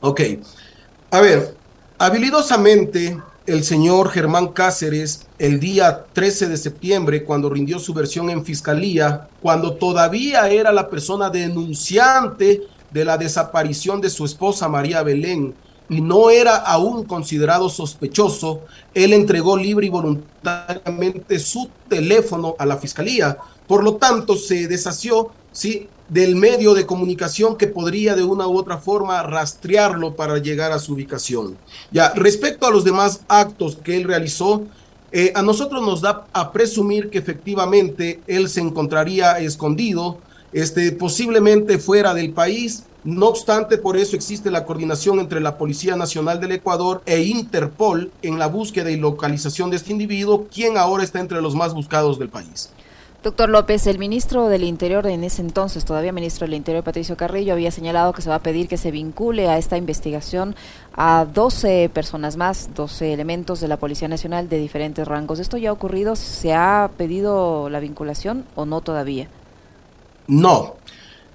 Ok. 0.00 0.20
A 1.10 1.20
ver, 1.20 1.56
Habilidosamente, 2.02 3.16
el 3.46 3.62
señor 3.62 4.10
Germán 4.10 4.48
Cáceres, 4.48 5.28
el 5.38 5.60
día 5.60 6.06
13 6.12 6.48
de 6.48 6.56
septiembre, 6.56 7.22
cuando 7.22 7.48
rindió 7.48 7.78
su 7.78 7.94
versión 7.94 8.28
en 8.28 8.44
fiscalía, 8.44 9.28
cuando 9.40 9.74
todavía 9.74 10.48
era 10.48 10.72
la 10.72 10.90
persona 10.90 11.30
denunciante 11.30 12.62
de 12.90 13.04
la 13.04 13.16
desaparición 13.16 14.00
de 14.00 14.10
su 14.10 14.24
esposa 14.24 14.68
María 14.68 15.04
Belén 15.04 15.54
y 15.88 16.00
no 16.00 16.30
era 16.30 16.56
aún 16.56 17.04
considerado 17.04 17.68
sospechoso, 17.68 18.62
él 18.94 19.12
entregó 19.12 19.56
libre 19.56 19.86
y 19.86 19.90
voluntariamente 19.90 21.38
su 21.38 21.70
teléfono 21.88 22.56
a 22.58 22.66
la 22.66 22.78
fiscalía. 22.78 23.38
Por 23.72 23.84
lo 23.84 23.94
tanto, 23.94 24.36
se 24.36 24.68
desació 24.68 25.30
¿sí? 25.50 25.88
del 26.10 26.36
medio 26.36 26.74
de 26.74 26.84
comunicación 26.84 27.56
que 27.56 27.68
podría 27.68 28.14
de 28.14 28.22
una 28.22 28.46
u 28.46 28.58
otra 28.58 28.76
forma 28.76 29.22
rastrearlo 29.22 30.14
para 30.14 30.36
llegar 30.36 30.72
a 30.72 30.78
su 30.78 30.92
ubicación. 30.92 31.56
Ya, 31.90 32.12
respecto 32.14 32.66
a 32.66 32.70
los 32.70 32.84
demás 32.84 33.22
actos 33.28 33.76
que 33.76 33.96
él 33.96 34.04
realizó, 34.04 34.64
eh, 35.10 35.32
a 35.34 35.40
nosotros 35.40 35.80
nos 35.80 36.02
da 36.02 36.26
a 36.34 36.52
presumir 36.52 37.08
que 37.08 37.16
efectivamente 37.16 38.20
él 38.26 38.50
se 38.50 38.60
encontraría 38.60 39.38
escondido, 39.38 40.18
este, 40.52 40.92
posiblemente 40.92 41.78
fuera 41.78 42.12
del 42.12 42.32
país. 42.34 42.84
No 43.04 43.28
obstante, 43.28 43.78
por 43.78 43.96
eso 43.96 44.16
existe 44.16 44.50
la 44.50 44.66
coordinación 44.66 45.18
entre 45.18 45.40
la 45.40 45.56
Policía 45.56 45.96
Nacional 45.96 46.40
del 46.40 46.52
Ecuador 46.52 47.00
e 47.06 47.22
Interpol 47.22 48.12
en 48.20 48.38
la 48.38 48.48
búsqueda 48.48 48.90
y 48.90 48.98
localización 48.98 49.70
de 49.70 49.76
este 49.76 49.92
individuo, 49.92 50.46
quien 50.52 50.76
ahora 50.76 51.04
está 51.04 51.20
entre 51.20 51.40
los 51.40 51.54
más 51.54 51.72
buscados 51.72 52.18
del 52.18 52.28
país. 52.28 52.68
Doctor 53.22 53.50
López, 53.50 53.86
el 53.86 54.00
ministro 54.00 54.48
del 54.48 54.64
Interior 54.64 55.06
en 55.06 55.22
ese 55.22 55.42
entonces, 55.42 55.84
todavía 55.84 56.10
ministro 56.10 56.44
del 56.44 56.54
Interior, 56.54 56.82
Patricio 56.82 57.16
Carrillo, 57.16 57.52
había 57.52 57.70
señalado 57.70 58.12
que 58.12 58.20
se 58.20 58.28
va 58.28 58.34
a 58.34 58.42
pedir 58.42 58.66
que 58.66 58.76
se 58.76 58.90
vincule 58.90 59.48
a 59.48 59.58
esta 59.58 59.76
investigación 59.76 60.56
a 60.92 61.24
12 61.32 61.88
personas 61.94 62.36
más, 62.36 62.70
12 62.74 63.12
elementos 63.12 63.60
de 63.60 63.68
la 63.68 63.76
Policía 63.76 64.08
Nacional 64.08 64.48
de 64.48 64.58
diferentes 64.58 65.06
rangos. 65.06 65.38
¿Esto 65.38 65.56
ya 65.56 65.70
ha 65.70 65.72
ocurrido? 65.72 66.16
¿Se 66.16 66.52
ha 66.52 66.90
pedido 66.96 67.70
la 67.70 67.78
vinculación 67.78 68.44
o 68.56 68.66
no 68.66 68.80
todavía? 68.80 69.28
No, 70.26 70.74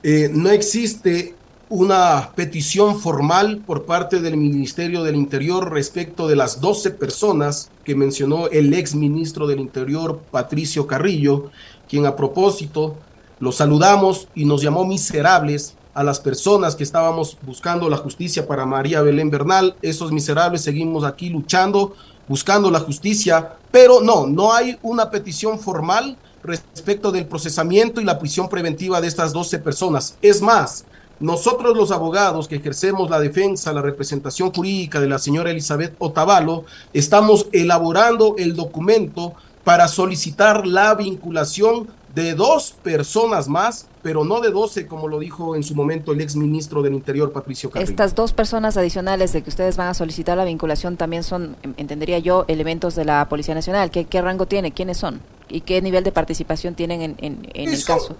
eh, 0.03 0.29
no 0.29 0.49
existe 0.49 1.36
una 1.69 2.31
petición 2.35 2.99
formal 2.99 3.61
por 3.65 3.85
parte 3.85 4.21
del 4.21 4.37
Ministerio 4.37 5.03
del 5.03 5.15
Interior 5.15 5.71
respecto 5.71 6.27
de 6.27 6.37
las 6.37 6.61
12 6.61 6.91
personas 6.91 7.69
que 7.83 7.95
mencionó 7.95 8.47
el 8.47 8.73
ex 8.73 8.95
ministro 8.95 9.47
del 9.47 9.59
Interior, 9.59 10.21
Patricio 10.31 10.87
Carrillo, 10.87 11.49
quien 11.89 12.05
a 12.05 12.15
propósito 12.15 12.95
los 13.39 13.55
saludamos 13.57 14.29
y 14.33 14.45
nos 14.45 14.61
llamó 14.61 14.85
miserables 14.85 15.75
a 15.93 16.03
las 16.03 16.19
personas 16.19 16.75
que 16.75 16.83
estábamos 16.83 17.37
buscando 17.41 17.89
la 17.89 17.97
justicia 17.97 18.47
para 18.47 18.65
María 18.65 19.01
Belén 19.01 19.29
Bernal. 19.29 19.75
Esos 19.81 20.11
miserables 20.11 20.61
seguimos 20.61 21.03
aquí 21.03 21.29
luchando, 21.29 21.95
buscando 22.27 22.71
la 22.71 22.79
justicia, 22.79 23.57
pero 23.71 23.99
no, 23.99 24.25
no 24.25 24.53
hay 24.53 24.77
una 24.83 25.09
petición 25.09 25.59
formal 25.59 26.17
respecto 26.43 27.11
del 27.11 27.25
procesamiento 27.25 27.99
y 27.99 28.05
la 28.05 28.19
prisión 28.19 28.47
preventiva 28.47 29.01
de 29.01 29.07
estas 29.07 29.33
12 29.33 29.59
personas. 29.59 30.17
Es 30.21 30.41
más, 30.41 30.85
nosotros 31.19 31.75
los 31.75 31.91
abogados 31.91 32.47
que 32.47 32.57
ejercemos 32.57 33.09
la 33.09 33.19
defensa, 33.19 33.73
la 33.73 33.81
representación 33.81 34.53
jurídica 34.53 34.99
de 34.99 35.07
la 35.07 35.17
señora 35.19 35.51
Elizabeth 35.51 35.95
Otavalo, 35.99 36.65
estamos 36.93 37.47
elaborando 37.51 38.35
el 38.37 38.55
documento 38.55 39.33
para 39.63 39.87
solicitar 39.87 40.65
la 40.65 40.95
vinculación 40.95 41.87
de 42.15 42.33
dos 42.33 42.73
personas 42.83 43.47
más, 43.47 43.87
pero 44.01 44.23
no 44.23 44.41
de 44.41 44.49
doce, 44.49 44.87
como 44.87 45.07
lo 45.07 45.19
dijo 45.19 45.55
en 45.55 45.63
su 45.63 45.75
momento 45.75 46.13
el 46.13 46.21
ex 46.21 46.35
ministro 46.35 46.81
del 46.81 46.93
Interior, 46.93 47.31
Patricio 47.31 47.69
Carrillo. 47.69 47.89
Estas 47.89 48.15
dos 48.15 48.33
personas 48.33 48.77
adicionales 48.77 49.33
de 49.33 49.43
que 49.43 49.49
ustedes 49.49 49.77
van 49.77 49.87
a 49.87 49.93
solicitar 49.93 50.37
la 50.37 50.45
vinculación 50.45 50.97
también 50.97 51.23
son, 51.23 51.57
entendería 51.77 52.17
yo, 52.17 52.45
elementos 52.47 52.95
de 52.95 53.05
la 53.05 53.27
Policía 53.29 53.53
Nacional. 53.53 53.91
¿Qué, 53.91 54.21
rango 54.21 54.47
tiene? 54.47 54.71
¿Quiénes 54.71 54.97
son? 54.97 55.21
¿Y 55.47 55.61
qué 55.61 55.81
nivel 55.81 56.03
de 56.03 56.11
participación 56.11 56.73
tienen 56.73 57.01
en, 57.01 57.15
en, 57.19 57.69
el 57.69 57.83
caso? 57.83 58.15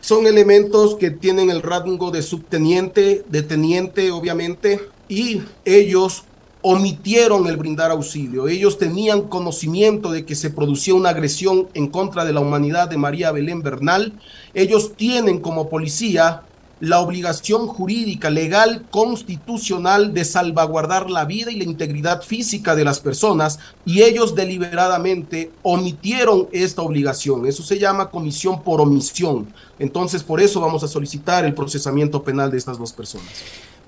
Son 0.00 0.26
elementos 0.26 0.96
que 0.96 1.10
tienen 1.10 1.50
el 1.50 1.62
rango 1.62 2.10
de 2.10 2.22
subteniente, 2.22 3.24
de 3.28 3.42
teniente, 3.42 4.10
obviamente, 4.10 4.80
y 5.08 5.42
ellos 5.64 6.24
omitieron 6.62 7.46
el 7.46 7.56
brindar 7.56 7.90
auxilio. 7.90 8.48
Ellos 8.48 8.78
tenían 8.78 9.22
conocimiento 9.22 10.10
de 10.10 10.24
que 10.24 10.34
se 10.34 10.50
producía 10.50 10.94
una 10.94 11.10
agresión 11.10 11.68
en 11.74 11.88
contra 11.88 12.24
de 12.24 12.32
la 12.32 12.40
humanidad 12.40 12.88
de 12.88 12.98
María 12.98 13.32
Belén 13.32 13.62
Bernal. 13.62 14.18
Ellos 14.54 14.94
tienen 14.96 15.40
como 15.40 15.68
policía 15.68 16.42
la 16.80 17.00
obligación 17.00 17.66
jurídica, 17.66 18.30
legal, 18.30 18.86
constitucional 18.90 20.14
de 20.14 20.24
salvaguardar 20.24 21.10
la 21.10 21.26
vida 21.26 21.50
y 21.50 21.56
la 21.56 21.64
integridad 21.64 22.22
física 22.22 22.74
de 22.74 22.84
las 22.84 23.00
personas 23.00 23.58
y 23.84 24.02
ellos 24.02 24.34
deliberadamente 24.34 25.50
omitieron 25.62 26.48
esta 26.52 26.82
obligación. 26.82 27.46
Eso 27.46 27.62
se 27.62 27.78
llama 27.78 28.10
comisión 28.10 28.62
por 28.62 28.80
omisión. 28.80 29.52
Entonces, 29.78 30.22
por 30.22 30.40
eso 30.40 30.60
vamos 30.60 30.82
a 30.82 30.88
solicitar 30.88 31.44
el 31.44 31.54
procesamiento 31.54 32.22
penal 32.22 32.50
de 32.50 32.58
estas 32.58 32.78
dos 32.78 32.92
personas. 32.92 33.28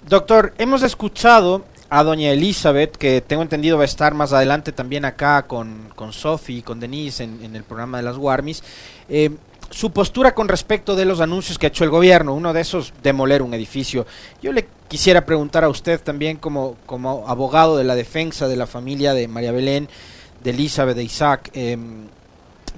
Doctor, 0.09 0.53
hemos 0.59 0.83
escuchado 0.83 1.65
a 1.89 2.03
doña 2.03 2.31
Elizabeth, 2.31 2.97
que 2.97 3.21
tengo 3.21 3.43
entendido 3.43 3.77
va 3.77 3.83
a 3.83 3.87
estar 3.87 4.15
más 4.15 4.33
adelante 4.33 4.73
también 4.73 5.05
acá 5.05 5.43
con, 5.43 5.91
con 5.95 6.13
Sophie 6.13 6.59
y 6.59 6.63
con 6.63 6.81
Denise 6.81 7.25
en, 7.25 7.55
el 7.55 7.65
programa 7.65 7.99
de 7.99 8.03
las 8.03 8.17
Warmis, 8.17 8.63
eh, 9.11 9.31
su 9.73 9.91
postura 9.91 10.35
con 10.35 10.49
respecto 10.49 10.95
de 10.95 11.05
los 11.05 11.21
anuncios 11.21 11.59
que 11.59 11.67
ha 11.67 11.69
hecho 11.69 11.85
el 11.85 11.91
gobierno, 11.91 12.35
uno 12.35 12.53
de 12.53 12.61
esos 12.61 12.93
demoler 13.03 13.43
un 13.43 13.55
edificio. 13.55 14.07
Yo 14.43 14.53
le 14.53 14.69
quisiera 14.87 15.25
preguntar 15.25 15.65
a 15.65 15.71
usted 15.71 16.01
también 16.01 16.37
como, 16.37 16.77
como 16.85 17.25
abogado 17.27 17.79
de 17.79 17.85
la 17.85 17.95
defensa 17.95 18.49
de 18.49 18.57
la 18.57 18.67
familia 18.67 19.15
de 19.15 19.29
María 19.29 19.51
Belén, 19.51 19.89
de 20.45 20.51
Elizabeth, 20.51 20.97
de 20.97 21.05
Isaac, 21.05 21.51
eh, 21.55 21.79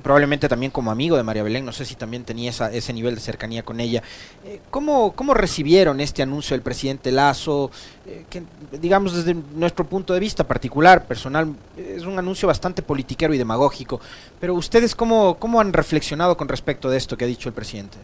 probablemente 0.03 0.49
también 0.49 0.71
como 0.71 0.91
amigo 0.91 1.17
de 1.17 1.23
María 1.23 1.43
Belén, 1.43 1.65
no 1.65 1.73
sé 1.73 1.85
si 1.85 1.95
también 1.95 2.25
tenía 2.25 2.51
ese 2.51 2.93
nivel 2.93 3.15
de 3.15 3.21
cercanía 3.21 3.63
con 3.63 3.81
ella. 3.81 4.03
Eh, 4.45 4.61
¿cómo, 4.71 5.13
¿Cómo 5.13 5.35
recibieron 5.35 6.01
este 6.01 6.23
anuncio 6.23 6.55
del 6.55 6.63
presidente 6.63 7.11
Lazo? 7.13 7.71
Eh, 8.07 8.25
que, 8.29 8.43
digamos, 8.79 9.15
desde 9.15 9.35
nuestro 9.35 9.87
punto 9.87 10.13
de 10.13 10.21
vista 10.21 10.45
particular, 10.45 11.07
personal, 11.07 11.55
es 11.77 12.03
un 12.03 12.19
anuncio 12.19 12.47
bastante 12.49 12.83
politiquero 12.83 13.33
y 13.35 13.39
demagógico, 13.39 14.01
pero 14.41 14.55
ustedes 14.55 14.95
cómo, 14.95 15.37
cómo 15.39 15.61
han 15.61 15.73
reflexionado 15.73 16.37
con 16.37 16.49
respecto 16.49 16.91
de 16.91 16.99
esto 16.99 17.17
que 17.17 17.25
ha 17.25 17.29
dicho 17.29 17.49
el 17.49 17.55
presidente? 17.55 17.97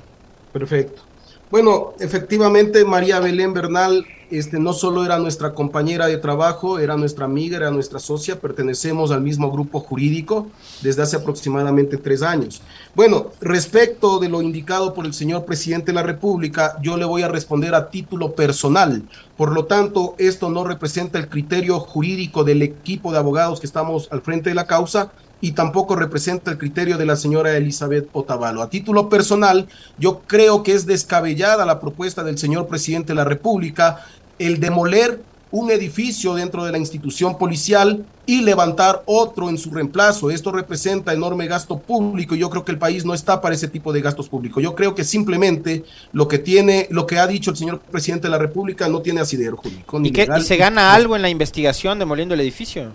Perfecto. 0.52 1.09
Bueno, 1.50 1.94
efectivamente, 1.98 2.84
María 2.84 3.18
Belén 3.18 3.52
Bernal 3.52 4.06
este, 4.30 4.60
no 4.60 4.72
solo 4.72 5.04
era 5.04 5.18
nuestra 5.18 5.52
compañera 5.52 6.06
de 6.06 6.16
trabajo, 6.16 6.78
era 6.78 6.96
nuestra 6.96 7.24
amiga, 7.24 7.56
era 7.56 7.72
nuestra 7.72 7.98
socia, 7.98 8.40
pertenecemos 8.40 9.10
al 9.10 9.20
mismo 9.20 9.50
grupo 9.50 9.80
jurídico 9.80 10.46
desde 10.80 11.02
hace 11.02 11.16
aproximadamente 11.16 11.96
tres 11.96 12.22
años. 12.22 12.62
Bueno, 12.94 13.32
respecto 13.40 14.20
de 14.20 14.28
lo 14.28 14.42
indicado 14.42 14.94
por 14.94 15.04
el 15.06 15.12
señor 15.12 15.44
presidente 15.44 15.86
de 15.86 15.94
la 15.94 16.04
República, 16.04 16.76
yo 16.80 16.96
le 16.96 17.04
voy 17.04 17.22
a 17.22 17.28
responder 17.28 17.74
a 17.74 17.90
título 17.90 18.36
personal. 18.36 19.02
Por 19.36 19.50
lo 19.50 19.64
tanto, 19.64 20.14
esto 20.18 20.50
no 20.50 20.62
representa 20.62 21.18
el 21.18 21.28
criterio 21.28 21.80
jurídico 21.80 22.44
del 22.44 22.62
equipo 22.62 23.10
de 23.10 23.18
abogados 23.18 23.58
que 23.58 23.66
estamos 23.66 24.06
al 24.12 24.20
frente 24.20 24.50
de 24.50 24.54
la 24.54 24.68
causa, 24.68 25.10
y 25.40 25.52
tampoco 25.52 25.96
representa 25.96 26.50
el 26.50 26.58
criterio 26.58 26.98
de 26.98 27.06
la 27.06 27.16
señora 27.16 27.56
Elizabeth 27.56 28.08
Otavalo. 28.12 28.62
A 28.62 28.70
título 28.70 29.08
personal, 29.08 29.68
yo 29.98 30.20
creo 30.26 30.62
que 30.62 30.74
es 30.74 30.86
descabellada 30.86 31.64
la 31.64 31.80
propuesta 31.80 32.22
del 32.22 32.38
señor 32.38 32.66
presidente 32.66 33.08
de 33.08 33.16
la 33.16 33.24
República 33.24 34.04
el 34.38 34.58
demoler 34.58 35.22
un 35.52 35.70
edificio 35.70 36.34
dentro 36.34 36.64
de 36.64 36.70
la 36.70 36.78
institución 36.78 37.36
policial 37.36 38.04
y 38.24 38.42
levantar 38.42 39.02
otro 39.06 39.48
en 39.48 39.58
su 39.58 39.70
reemplazo. 39.70 40.30
Esto 40.30 40.52
representa 40.52 41.12
enorme 41.12 41.48
gasto 41.48 41.78
público 41.78 42.34
y 42.36 42.38
yo 42.38 42.48
creo 42.50 42.64
que 42.64 42.72
el 42.72 42.78
país 42.78 43.04
no 43.04 43.14
está 43.14 43.40
para 43.40 43.54
ese 43.54 43.66
tipo 43.66 43.92
de 43.92 44.00
gastos 44.00 44.28
públicos. 44.28 44.62
Yo 44.62 44.74
creo 44.74 44.94
que 44.94 45.02
simplemente 45.02 45.84
lo 46.12 46.28
que 46.28 46.38
tiene, 46.38 46.86
lo 46.90 47.06
que 47.06 47.18
ha 47.18 47.26
dicho 47.26 47.50
el 47.50 47.56
señor 47.56 47.80
presidente 47.80 48.28
de 48.28 48.30
la 48.30 48.38
República 48.38 48.88
no 48.88 49.02
tiene 49.02 49.20
asidero 49.20 49.56
jurídico. 49.56 50.00
¿Y, 50.02 50.12
qué, 50.12 50.28
¿Y 50.38 50.42
se 50.42 50.56
gana 50.56 50.94
algo 50.94 51.16
en 51.16 51.22
la 51.22 51.28
investigación 51.28 51.98
demoliendo 51.98 52.34
el 52.34 52.40
edificio? 52.40 52.92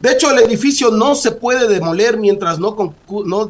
De 0.00 0.12
hecho, 0.12 0.30
el 0.30 0.38
edificio 0.38 0.90
no 0.90 1.14
se 1.14 1.30
puede 1.30 1.68
demoler 1.68 2.16
mientras 2.16 2.58
no, 2.58 2.74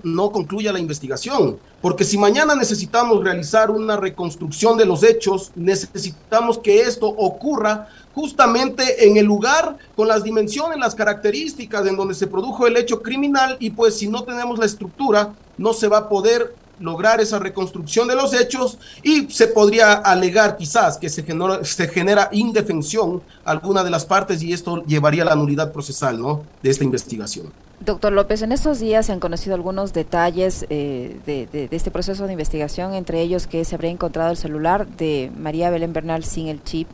no, 0.03 0.33
concluya 0.33 0.73
la 0.73 0.81
investigación, 0.81 1.59
porque 1.81 2.03
si 2.03 2.19
mañana 2.19 2.57
necesitamos 2.57 3.23
realizar 3.23 3.71
una 3.71 3.97
reconstrucción 3.97 4.77
de 4.77 4.85
los 4.85 5.05
hechos, 5.05 5.53
necesitamos 5.55 6.59
que 6.59 6.81
esto 6.81 7.07
ocurra 7.07 7.87
justamente 8.17 9.07
en 9.07 9.17
el 9.17 9.27
lugar 9.27 9.79
con 9.95 10.09
las 10.09 10.25
dimensiones, 10.25 10.81
las 10.81 10.97
características 10.97 11.87
en 11.87 11.97
donde 11.97 12.15
se 12.15 12.27
produjo 12.27 12.67
el 12.67 12.77
hecho 12.77 13.01
criminal 13.01 13.57
y 13.61 13.71
pues 13.71 13.97
si 13.97 14.09
no 14.09 14.25
tenemos 14.25 14.59
la 14.59 14.67
estructura, 14.67 15.33
no 15.57 15.73
se 15.73 15.87
va 15.87 15.99
a 15.99 16.09
poder 16.09 16.57
lograr 16.81 17.21
esa 17.21 17.39
reconstrucción 17.39 18.09
de 18.09 18.17
los 18.17 18.35
hechos 18.35 18.79
y 19.03 19.31
se 19.31 19.47
podría 19.47 19.93
alegar 19.93 20.57
quizás 20.57 20.99
que 20.99 21.09
se 21.09 21.23
genera, 21.23 21.65
se 21.65 21.89
genera 21.89 22.29
indefensión 22.33 23.23
alguna 23.45 23.85
de 23.85 23.91
las 23.91 24.05
partes 24.05 24.43
y 24.43 24.53
esto 24.53 24.83
llevaría 24.85 25.23
a 25.23 25.27
la 25.27 25.37
nulidad 25.37 25.73
procesal 25.73 26.21
¿no? 26.21 26.45
de 26.63 26.71
esta 26.71 26.85
investigación. 26.85 27.53
Doctor 27.81 28.13
López, 28.13 28.43
en 28.43 28.53
estos 28.53 28.79
días 28.79 29.07
se 29.07 29.13
han 29.13 29.21
conocido 29.21 29.55
algunos 29.55 29.95
detalles 29.95 30.67
eh, 30.69 31.19
de, 31.25 31.47
de, 31.47 31.69
este 31.71 31.91
proceso 31.91 32.27
de 32.27 32.33
investigación, 32.33 32.93
entre 32.93 33.23
ellos 33.23 33.47
que 33.47 33.65
se 33.65 33.75
habría 33.75 33.91
encontrado 33.91 34.31
el 34.31 34.37
celular 34.37 34.87
de 34.87 35.33
María 35.39 35.71
Belén 35.71 35.93
Bernal 35.93 36.25
sin 36.25 36.49
el 36.49 36.63
chip 36.63 36.89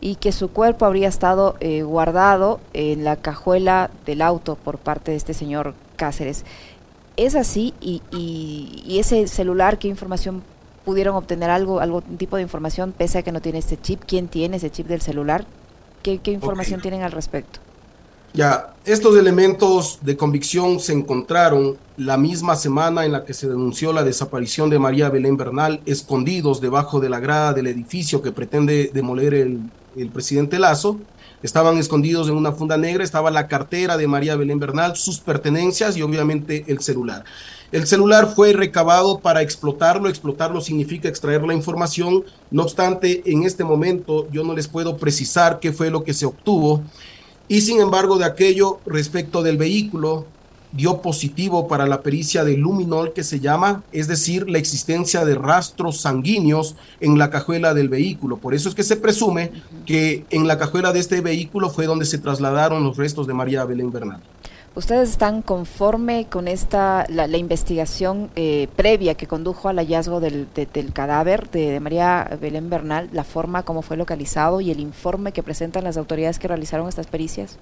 y 0.00 0.16
que 0.16 0.32
su 0.32 0.50
cuerpo 0.50 0.86
habría 0.86 1.08
estado 1.08 1.56
eh, 1.60 1.82
guardado 1.82 2.60
en 2.72 3.04
la 3.04 3.16
cajuela 3.16 3.90
del 4.04 4.22
auto 4.22 4.56
por 4.56 4.78
parte 4.78 5.12
de 5.12 5.16
este 5.16 5.34
señor 5.34 5.74
Cáceres 5.96 6.44
es 7.16 7.34
así 7.34 7.74
y, 7.80 8.02
y, 8.10 8.98
ese 8.98 9.26
celular, 9.28 9.78
¿qué 9.78 9.88
información 9.88 10.42
pudieron 10.84 11.16
obtener 11.16 11.50
algo, 11.50 11.80
algún 11.80 12.02
tipo 12.18 12.36
de 12.36 12.42
información 12.42 12.92
pese 12.96 13.18
a 13.18 13.22
que 13.22 13.32
no 13.32 13.40
tiene 13.40 13.58
este 13.58 13.80
chip? 13.80 14.02
¿Quién 14.06 14.28
tiene 14.28 14.56
ese 14.56 14.70
chip 14.70 14.86
del 14.86 15.00
celular? 15.00 15.46
¿Qué, 16.02 16.20
información 16.26 16.80
tienen 16.80 17.02
al 17.02 17.12
respecto? 17.12 17.60
Ya, 18.34 18.74
estos 18.84 19.16
elementos 19.16 20.00
de 20.02 20.16
convicción 20.16 20.80
se 20.80 20.92
encontraron 20.92 21.78
la 21.96 22.18
misma 22.18 22.56
semana 22.56 23.06
en 23.06 23.12
la 23.12 23.24
que 23.24 23.32
se 23.32 23.48
denunció 23.48 23.92
la 23.92 24.02
desaparición 24.02 24.68
de 24.68 24.78
María 24.78 25.08
Belén 25.08 25.36
Bernal, 25.36 25.80
escondidos 25.86 26.60
debajo 26.60 27.00
de 27.00 27.08
la 27.08 27.20
grada 27.20 27.52
del 27.52 27.68
edificio 27.68 28.20
que 28.20 28.32
pretende 28.32 28.90
demoler 28.92 29.34
el, 29.34 29.60
el 29.96 30.10
presidente 30.10 30.58
Lazo 30.58 30.98
estaban 31.44 31.76
escondidos 31.76 32.28
en 32.28 32.36
una 32.36 32.52
funda 32.52 32.78
negra, 32.78 33.04
estaba 33.04 33.30
la 33.30 33.48
cartera 33.48 33.98
de 33.98 34.08
María 34.08 34.34
Belén 34.34 34.58
Bernal, 34.58 34.96
sus 34.96 35.20
pertenencias 35.20 35.94
y 35.94 36.00
obviamente 36.00 36.64
el 36.68 36.80
celular. 36.80 37.22
El 37.70 37.86
celular 37.86 38.32
fue 38.34 38.54
recabado 38.54 39.18
para 39.18 39.42
explotarlo, 39.42 40.08
explotarlo 40.08 40.62
significa 40.62 41.06
extraer 41.06 41.42
la 41.42 41.52
información, 41.52 42.24
no 42.50 42.62
obstante, 42.62 43.22
en 43.26 43.42
este 43.42 43.62
momento 43.62 44.26
yo 44.30 44.42
no 44.42 44.54
les 44.54 44.68
puedo 44.68 44.96
precisar 44.96 45.60
qué 45.60 45.70
fue 45.70 45.90
lo 45.90 46.02
que 46.02 46.14
se 46.14 46.24
obtuvo. 46.24 46.82
Y 47.46 47.60
sin 47.60 47.78
embargo 47.78 48.16
de 48.16 48.24
aquello 48.24 48.80
respecto 48.86 49.42
del 49.42 49.58
vehículo, 49.58 50.24
dio 50.74 51.00
positivo 51.00 51.68
para 51.68 51.86
la 51.86 52.02
pericia 52.02 52.44
de 52.44 52.56
luminol 52.56 53.12
que 53.12 53.22
se 53.22 53.40
llama, 53.40 53.82
es 53.92 54.08
decir, 54.08 54.50
la 54.50 54.58
existencia 54.58 55.24
de 55.24 55.36
rastros 55.36 56.00
sanguíneos 56.00 56.74
en 57.00 57.18
la 57.18 57.30
cajuela 57.30 57.74
del 57.74 57.88
vehículo. 57.88 58.38
Por 58.38 58.54
eso 58.54 58.68
es 58.68 58.74
que 58.74 58.82
se 58.82 58.96
presume 58.96 59.52
que 59.86 60.24
en 60.30 60.48
la 60.48 60.58
cajuela 60.58 60.92
de 60.92 61.00
este 61.00 61.20
vehículo 61.20 61.70
fue 61.70 61.86
donde 61.86 62.04
se 62.04 62.18
trasladaron 62.18 62.82
los 62.82 62.96
restos 62.96 63.26
de 63.26 63.34
María 63.34 63.64
Belén 63.64 63.92
Bernal. 63.92 64.20
¿Ustedes 64.76 65.10
están 65.10 65.42
conforme 65.42 66.26
con 66.26 66.48
esta 66.48 67.06
la, 67.08 67.28
investigación 67.28 68.30
eh, 68.34 68.66
previa 68.74 69.14
que 69.14 69.28
condujo 69.28 69.68
al 69.68 69.76
hallazgo 69.76 70.18
del, 70.18 70.48
del 70.52 70.92
cadáver 70.92 71.48
de, 71.50 71.78
María 71.78 72.28
Belén 72.40 72.68
Bernal, 72.68 73.08
la 73.12 73.22
forma 73.22 73.62
como 73.62 73.82
fue 73.82 73.96
localizado 73.96 74.60
y 74.60 74.72
el 74.72 74.80
informe 74.80 75.30
que 75.30 75.44
presentan 75.44 75.84
las 75.84 75.96
autoridades 75.96 76.40
que 76.40 76.48
realizaron 76.48 76.88
estas 76.88 77.06
pericias? 77.06 77.56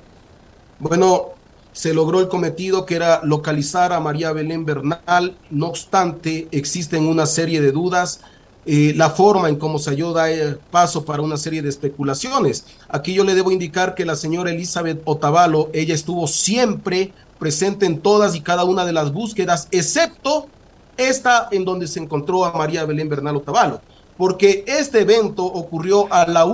Bueno, 0.78 1.32
se 1.72 1.94
logró 1.94 2.20
el 2.20 2.28
cometido 2.28 2.84
que 2.84 2.96
era 2.96 3.20
localizar 3.24 3.92
a 3.92 4.00
María 4.00 4.32
Belén 4.32 4.64
Bernal. 4.64 5.36
No 5.50 5.68
obstante, 5.68 6.48
existen 6.52 7.06
una 7.06 7.26
serie 7.26 7.60
de 7.60 7.72
dudas. 7.72 8.20
Eh, 8.64 8.92
la 8.96 9.10
forma 9.10 9.48
en 9.48 9.56
cómo 9.56 9.80
se 9.80 9.90
halló 9.90 10.12
da 10.12 10.26
paso 10.70 11.04
para 11.04 11.22
una 11.22 11.36
serie 11.36 11.62
de 11.62 11.68
especulaciones. 11.68 12.64
Aquí 12.88 13.12
yo 13.12 13.24
le 13.24 13.34
debo 13.34 13.50
indicar 13.50 13.94
que 13.94 14.04
la 14.04 14.14
señora 14.14 14.50
Elizabeth 14.50 15.02
Otavalo, 15.04 15.70
ella 15.72 15.94
estuvo 15.94 16.28
siempre 16.28 17.12
presente 17.40 17.86
en 17.86 17.98
todas 17.98 18.36
y 18.36 18.40
cada 18.40 18.62
una 18.62 18.84
de 18.84 18.92
las 18.92 19.12
búsquedas, 19.12 19.66
excepto 19.72 20.46
esta 20.96 21.48
en 21.50 21.64
donde 21.64 21.88
se 21.88 21.98
encontró 21.98 22.44
a 22.44 22.52
María 22.52 22.84
Belén 22.84 23.08
Bernal 23.08 23.36
Otavalo, 23.36 23.80
porque 24.16 24.62
este 24.68 25.00
evento 25.00 25.44
ocurrió 25.44 26.06
a 26.12 26.24
la 26.28 26.44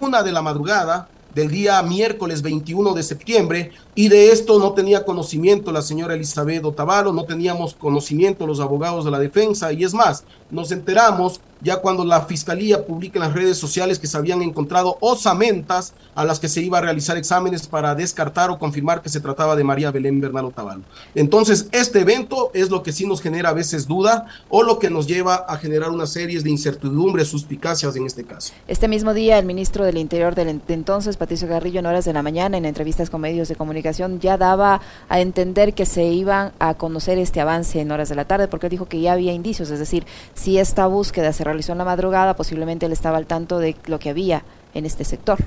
una 0.00 0.22
de 0.24 0.32
la 0.32 0.42
madrugada 0.42 1.08
del 1.34 1.50
día 1.50 1.82
miércoles 1.82 2.42
21 2.42 2.94
de 2.94 3.02
septiembre 3.02 3.72
y 3.94 4.08
de 4.08 4.32
esto 4.32 4.58
no 4.58 4.72
tenía 4.72 5.04
conocimiento 5.04 5.72
la 5.72 5.82
señora 5.82 6.14
Elizabeth 6.14 6.64
Otavalo, 6.64 7.12
no 7.12 7.24
teníamos 7.24 7.74
conocimiento 7.74 8.46
los 8.46 8.60
abogados 8.60 9.04
de 9.04 9.10
la 9.10 9.18
defensa 9.18 9.72
y 9.72 9.84
es 9.84 9.94
más, 9.94 10.24
nos 10.52 10.70
enteramos 10.70 11.40
ya 11.62 11.76
cuando 11.76 12.04
la 12.04 12.22
fiscalía 12.22 12.84
publica 12.84 13.18
en 13.18 13.24
las 13.24 13.34
redes 13.34 13.56
sociales 13.56 13.98
que 13.98 14.06
se 14.06 14.16
habían 14.16 14.42
encontrado 14.42 14.96
osamentas 15.00 15.94
a 16.14 16.24
las 16.24 16.40
que 16.40 16.48
se 16.48 16.60
iba 16.60 16.78
a 16.78 16.80
realizar 16.80 17.16
exámenes 17.16 17.66
para 17.68 17.94
descartar 17.94 18.50
o 18.50 18.58
confirmar 18.58 19.00
que 19.00 19.08
se 19.08 19.20
trataba 19.20 19.54
de 19.56 19.64
María 19.64 19.90
Belén 19.90 20.20
Bernal 20.20 20.46
Otavalo. 20.46 20.82
Entonces, 21.14 21.68
este 21.72 22.00
evento 22.00 22.50
es 22.52 22.68
lo 22.68 22.82
que 22.82 22.92
sí 22.92 23.06
nos 23.06 23.20
genera 23.22 23.50
a 23.50 23.52
veces 23.52 23.86
duda 23.86 24.26
o 24.48 24.62
lo 24.62 24.78
que 24.78 24.90
nos 24.90 25.06
lleva 25.06 25.36
a 25.36 25.56
generar 25.56 25.90
una 25.90 26.06
serie 26.06 26.40
de 26.40 26.50
incertidumbres, 26.50 27.28
suspicacias 27.28 27.94
en 27.96 28.06
este 28.06 28.24
caso. 28.24 28.52
Este 28.66 28.88
mismo 28.88 29.14
día, 29.14 29.38
el 29.38 29.46
ministro 29.46 29.84
del 29.84 29.98
Interior 29.98 30.34
del 30.34 30.60
entonces, 30.68 31.16
Patricio 31.16 31.48
Garrillo, 31.48 31.80
en 31.80 31.86
horas 31.86 32.04
de 32.04 32.12
la 32.12 32.22
mañana, 32.22 32.56
en 32.56 32.64
entrevistas 32.64 33.08
con 33.08 33.20
medios 33.20 33.48
de 33.48 33.54
comunicación, 33.54 34.20
ya 34.20 34.36
daba 34.36 34.80
a 35.08 35.20
entender 35.20 35.74
que 35.74 35.86
se 35.86 36.04
iban 36.04 36.52
a 36.58 36.74
conocer 36.74 37.18
este 37.18 37.40
avance 37.40 37.80
en 37.80 37.92
horas 37.92 38.08
de 38.08 38.16
la 38.16 38.24
tarde, 38.24 38.48
porque 38.48 38.68
dijo 38.68 38.86
que 38.86 39.00
ya 39.00 39.12
había 39.12 39.32
indicios, 39.32 39.70
es 39.70 39.78
decir, 39.78 40.04
si 40.42 40.58
esta 40.58 40.88
búsqueda 40.88 41.32
se 41.32 41.44
realizó 41.44 41.70
en 41.70 41.78
la 41.78 41.84
madrugada, 41.84 42.34
posiblemente 42.34 42.86
él 42.86 42.92
estaba 42.92 43.16
al 43.16 43.26
tanto 43.26 43.60
de 43.60 43.76
lo 43.86 44.00
que 44.00 44.10
había 44.10 44.44
en 44.74 44.86
este 44.86 45.04
sector. 45.04 45.38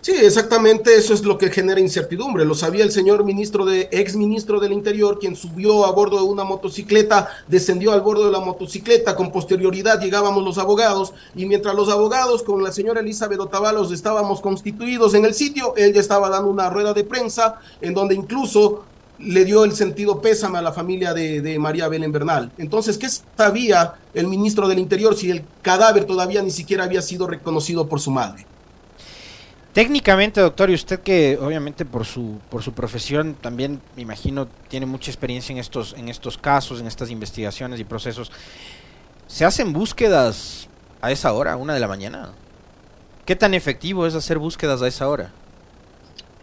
Sí, 0.00 0.12
exactamente 0.20 0.96
eso 0.96 1.12
es 1.14 1.22
lo 1.22 1.38
que 1.38 1.50
genera 1.50 1.78
incertidumbre. 1.78 2.44
Lo 2.44 2.54
sabía 2.54 2.82
el 2.82 2.90
señor 2.90 3.24
ministro 3.24 3.64
de 3.64 3.88
ex 3.92 4.16
ministro 4.16 4.58
del 4.58 4.72
Interior, 4.72 5.18
quien 5.20 5.36
subió 5.36 5.84
a 5.84 5.92
bordo 5.92 6.16
de 6.16 6.24
una 6.24 6.44
motocicleta, 6.44 7.28
descendió 7.46 7.92
al 7.92 8.00
bordo 8.00 8.24
de 8.24 8.32
la 8.32 8.40
motocicleta, 8.40 9.14
con 9.14 9.30
posterioridad 9.30 10.00
llegábamos 10.00 10.42
los 10.42 10.58
abogados 10.58 11.12
y 11.36 11.46
mientras 11.46 11.76
los 11.76 11.88
abogados 11.88 12.42
con 12.42 12.64
la 12.64 12.72
señora 12.72 13.00
Elizabeth 13.00 13.38
Otavalos 13.38 13.92
estábamos 13.92 14.40
constituidos 14.40 15.14
en 15.14 15.26
el 15.26 15.34
sitio, 15.34 15.74
él 15.76 15.92
ya 15.92 16.00
estaba 16.00 16.30
dando 16.30 16.50
una 16.50 16.70
rueda 16.70 16.94
de 16.94 17.04
prensa 17.04 17.60
en 17.80 17.94
donde 17.94 18.14
incluso 18.14 18.84
le 19.22 19.44
dio 19.44 19.64
el 19.64 19.72
sentido 19.74 20.20
pésame 20.20 20.58
a 20.58 20.62
la 20.62 20.72
familia 20.72 21.14
de, 21.14 21.58
María 21.58 21.88
Belén 21.88 22.12
Bernal. 22.12 22.52
Entonces, 22.58 22.98
¿qué 22.98 23.08
sabía 23.08 23.94
el 24.14 24.26
ministro 24.26 24.68
del 24.68 24.78
Interior 24.78 25.16
si 25.16 25.30
el 25.30 25.44
cadáver 25.62 26.04
todavía 26.04 26.42
ni 26.42 26.50
siquiera 26.50 26.84
había 26.84 27.02
sido 27.02 27.26
reconocido 27.26 27.88
por 27.88 28.00
su 28.00 28.10
madre? 28.10 28.46
Técnicamente, 29.72 30.40
doctor, 30.40 30.68
y 30.70 30.74
usted 30.74 31.00
que 31.00 31.38
obviamente 31.40 31.86
por 31.86 32.04
su 32.04 32.38
por 32.50 32.62
su 32.62 32.74
profesión 32.74 33.34
también 33.40 33.80
me 33.96 34.02
imagino 34.02 34.46
tiene 34.68 34.84
mucha 34.84 35.10
experiencia 35.10 35.52
en 35.52 35.58
estos 35.58 35.94
en 35.96 36.10
estos 36.10 36.36
casos, 36.36 36.80
en 36.80 36.86
estas 36.86 37.10
investigaciones 37.10 37.80
y 37.80 37.84
procesos. 37.84 38.30
¿Se 39.26 39.46
hacen 39.46 39.72
búsquedas 39.72 40.68
a 41.00 41.10
esa 41.10 41.32
hora, 41.32 41.56
una 41.56 41.72
de 41.72 41.80
la 41.80 41.88
mañana? 41.88 42.32
¿Qué 43.24 43.34
tan 43.34 43.54
efectivo 43.54 44.06
es 44.06 44.14
hacer 44.14 44.38
búsquedas 44.38 44.82
a 44.82 44.88
esa 44.88 45.08
hora? 45.08 45.32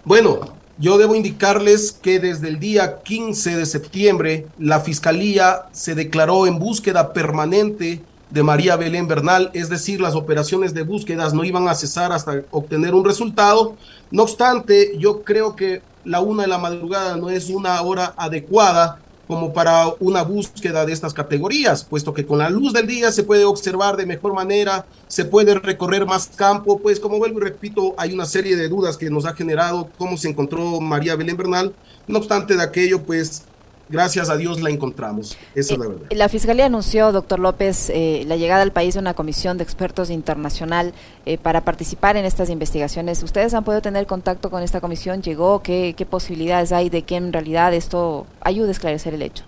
Bueno, 0.05 0.39
yo 0.79 0.97
debo 0.97 1.13
indicarles 1.13 1.91
que 1.91 2.19
desde 2.19 2.47
el 2.47 2.57
día 2.57 2.99
15 3.03 3.57
de 3.57 3.65
septiembre 3.65 4.47
la 4.57 4.79
Fiscalía 4.79 5.65
se 5.73 5.93
declaró 5.93 6.47
en 6.47 6.57
búsqueda 6.57 7.11
permanente 7.11 8.01
de 8.29 8.43
María 8.43 8.77
Belén 8.77 9.07
Bernal, 9.07 9.51
es 9.53 9.67
decir, 9.69 9.99
las 9.99 10.15
operaciones 10.15 10.73
de 10.73 10.83
búsquedas 10.83 11.33
no 11.33 11.43
iban 11.43 11.67
a 11.67 11.75
cesar 11.75 12.13
hasta 12.13 12.43
obtener 12.51 12.93
un 12.93 13.03
resultado. 13.03 13.75
No 14.09 14.23
obstante, 14.23 14.93
yo 14.97 15.23
creo 15.23 15.55
que 15.55 15.81
la 16.05 16.21
una 16.21 16.43
de 16.43 16.49
la 16.49 16.57
madrugada 16.57 17.17
no 17.17 17.29
es 17.29 17.49
una 17.49 17.81
hora 17.81 18.13
adecuada 18.15 18.99
como 19.29 19.53
para 19.53 19.93
una 19.99 20.23
búsqueda 20.23 20.87
de 20.87 20.91
estas 20.91 21.13
categorías, 21.13 21.83
puesto 21.83 22.15
que 22.15 22.25
con 22.25 22.39
la 22.39 22.49
luz 22.49 22.73
del 22.73 22.87
día 22.87 23.11
se 23.11 23.21
puede 23.21 23.45
observar 23.45 23.95
de 23.95 24.07
mejor 24.07 24.33
manera, 24.33 24.87
se 25.07 25.23
puede 25.23 25.53
recorrer 25.53 26.07
más 26.07 26.31
campo, 26.35 26.79
pues 26.79 26.99
como 26.99 27.19
vuelvo 27.19 27.37
y 27.37 27.43
repito, 27.43 27.93
hay 27.99 28.11
una 28.11 28.25
serie 28.25 28.55
de 28.55 28.67
dudas 28.67 28.97
que 28.97 29.11
nos 29.11 29.27
ha 29.27 29.35
generado 29.35 29.87
cómo 29.99 30.17
se 30.17 30.29
encontró 30.29 30.81
María 30.81 31.15
Belén 31.15 31.37
Bernal. 31.37 31.75
No 32.07 32.17
obstante 32.17 32.57
de 32.57 32.63
aquello, 32.63 33.03
pues 33.03 33.43
gracias 33.89 34.29
a 34.29 34.37
Dios 34.37 34.61
la 34.61 34.69
encontramos. 34.69 35.37
Esa 35.55 35.73
es 35.73 35.79
la 35.79 35.87
verdad. 35.87 36.07
La 36.11 36.29
Fiscalía 36.29 36.65
anunció, 36.65 37.11
doctor 37.11 37.39
López, 37.39 37.91
la 38.25 38.35
llegada 38.35 38.61
al 38.61 38.71
país 38.71 38.93
de 38.93 38.99
una 38.99 39.13
comisión 39.13 39.57
de 39.57 39.63
expertos 39.63 40.09
internacional 40.09 40.93
para 41.41 41.65
participar 41.65 42.17
en 42.17 42.25
estas 42.25 42.49
investigaciones. 42.49 43.23
¿Ustedes 43.23 43.53
han 43.53 43.63
podido 43.63 43.81
tener 43.81 44.05
contacto 44.07 44.49
con 44.49 44.63
esta 44.63 44.81
comisión? 44.81 45.21
¿Llegó? 45.21 45.61
¿Qué, 45.61 45.93
qué 45.97 46.05
posibilidades 46.05 46.71
hay 46.71 46.89
de 46.89 47.03
que 47.03 47.15
en 47.15 47.33
realidad 47.33 47.73
esto 47.73 48.25
ayude 48.41 48.69
a 48.69 48.71
esclarecer 48.71 49.13
el 49.13 49.21
hecho? 49.21 49.43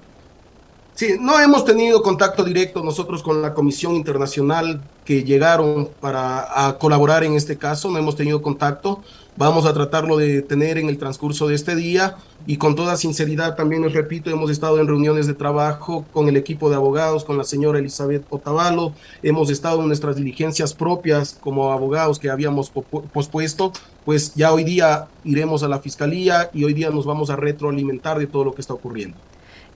Sí, 0.93 1.15
no 1.19 1.39
hemos 1.39 1.65
tenido 1.65 2.04
contacto 2.04 2.43
directo 2.43 2.84
nosotros 2.84 3.23
con 3.23 3.41
la 3.41 3.54
Comisión 3.54 3.95
Internacional 3.95 4.82
que 5.06 5.23
llegaron 5.23 5.89
para 5.99 6.77
colaborar 6.80 7.23
en 7.23 7.34
este 7.34 7.58
caso, 7.58 7.89
no 7.89 7.97
hemos 7.97 8.15
tenido 8.15 8.41
contacto. 8.41 9.01
Vamos 9.38 9.65
a 9.65 9.74
tratarlo 9.74 10.17
de 10.17 10.41
tener 10.41 10.78
en 10.78 10.89
el 10.89 10.98
transcurso 10.98 11.48
de 11.48 11.56
este 11.56 11.74
día 11.74 12.17
y 12.46 12.58
con 12.58 12.76
toda 12.76 12.98
sinceridad 12.98 13.56
también 13.56 13.82
les 13.82 13.94
repito, 13.94 14.30
hemos 14.30 14.52
estado 14.52 14.80
en 14.80 14.88
reuniones 14.88 15.26
de 15.26 15.34
trabajo 15.34 16.06
con 16.12 16.28
el 16.28 16.36
equipo 16.36 16.70
de 16.70 16.76
abogados, 16.76 17.24
con 17.24 17.38
la 17.38 17.46
señora 17.46 17.80
Elizabeth 17.80 18.26
Otavalo, 18.30 18.94
hemos 19.24 19.50
estado 19.50 19.80
en 19.82 19.88
nuestras 19.88 20.17
diligencias 20.17 20.74
propias 20.74 21.38
como 21.39 21.72
abogados 21.72 22.20
que 22.20 22.30
habíamos 22.30 22.70
pospuesto, 22.70 23.72
pues 24.04 24.36
ya 24.36 24.52
hoy 24.52 24.65
día 24.65 25.08
iremos 25.24 25.63
a 25.63 25.70
la 25.70 25.80
fiscalía 25.80 26.50
y 26.54 26.65
hoy 26.65 26.74
día 26.74 26.89
nos 26.89 27.06
vamos 27.06 27.30
a 27.30 27.38
retroalimentar 27.38 28.20
de 28.20 28.28
todo 28.28 28.44
lo 28.44 28.54
que 28.54 28.62
está 28.62 28.74
ocurriendo. 28.74 29.17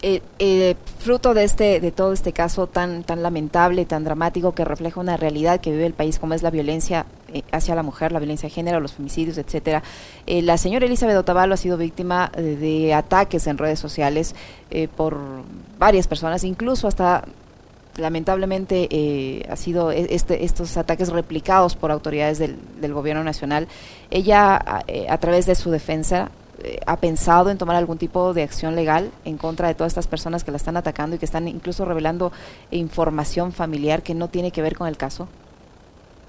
Eh, 0.08 0.22
eh, 0.38 0.76
fruto 1.00 1.34
de 1.34 1.44
este 1.44 1.80
de 1.80 1.92
todo 1.92 2.14
este 2.14 2.32
caso 2.32 2.68
tan 2.68 3.04
tan 3.04 3.24
lamentable 3.24 3.86
tan 3.86 4.04
dramático 4.04 4.54
que 4.54 4.64
refleja 4.64 5.00
una 5.00 5.18
realidad 5.18 5.60
que 5.60 5.72
vive 5.72 5.88
el 5.88 5.96
país 5.96 6.20
como 6.20 6.36
es 6.36 6.44
la 6.44 6.52
violencia 6.52 7.08
eh, 7.34 7.42
hacia 7.52 7.74
la 7.74 7.82
mujer 7.82 8.12
la 8.12 8.20
violencia 8.20 8.48
de 8.48 8.54
género 8.54 8.80
los 8.80 8.94
femicidios 8.94 9.40
etcétera. 9.40 9.82
La 10.28 10.60
señora 10.60 10.86
Elizabeth 10.86 11.18
Otavalo 11.18 11.56
ha 11.56 11.58
sido 11.58 11.76
víctima 11.78 12.32
de, 12.38 12.94
ataques 12.94 13.48
en 13.48 13.58
redes 13.58 13.80
sociales 13.80 14.36
por 14.96 15.18
varias 15.80 16.06
personas 16.06 16.44
incluso 16.44 16.88
hasta 16.88 17.26
lamentablemente 17.98 19.44
ha 19.50 19.56
sido 19.56 19.92
e, 19.92 20.14
este, 20.14 20.46
estos 20.46 20.78
ataques 20.78 21.10
replicados 21.10 21.76
por 21.76 21.90
autoridades 21.90 22.38
del, 22.38 22.60
del 22.80 22.94
gobierno 22.94 23.24
nacional. 23.24 23.68
Ella 24.12 24.84
a 25.10 25.18
través 25.18 25.48
de 25.48 25.56
su 25.56 25.72
defensa 25.72 26.30
eh, 26.64 26.80
ha 26.86 26.98
pensado 26.98 27.50
en 27.50 27.58
tomar 27.58 27.76
algún 27.76 27.98
tipo 27.98 28.34
de 28.34 28.44
acción 28.44 28.76
legal 28.76 29.12
en 29.26 29.38
contra 29.38 29.68
de 29.68 29.76
todas 29.76 29.92
estas 29.92 30.08
personas 30.08 30.44
que 30.44 30.52
la 30.52 30.58
están 30.58 30.78
atacando 30.78 31.16
y 31.16 31.20
que 31.20 31.26
están 31.26 31.48
incluso 31.48 31.86
revelando 31.86 32.32
información 32.72 33.52
familiar 33.52 34.04
que 34.04 34.14
no 34.14 34.30
tiene 34.30 34.52
que 34.52 34.62
ver 34.62 34.76
con 34.76 34.88
el 34.88 34.98
caso? 34.98 35.28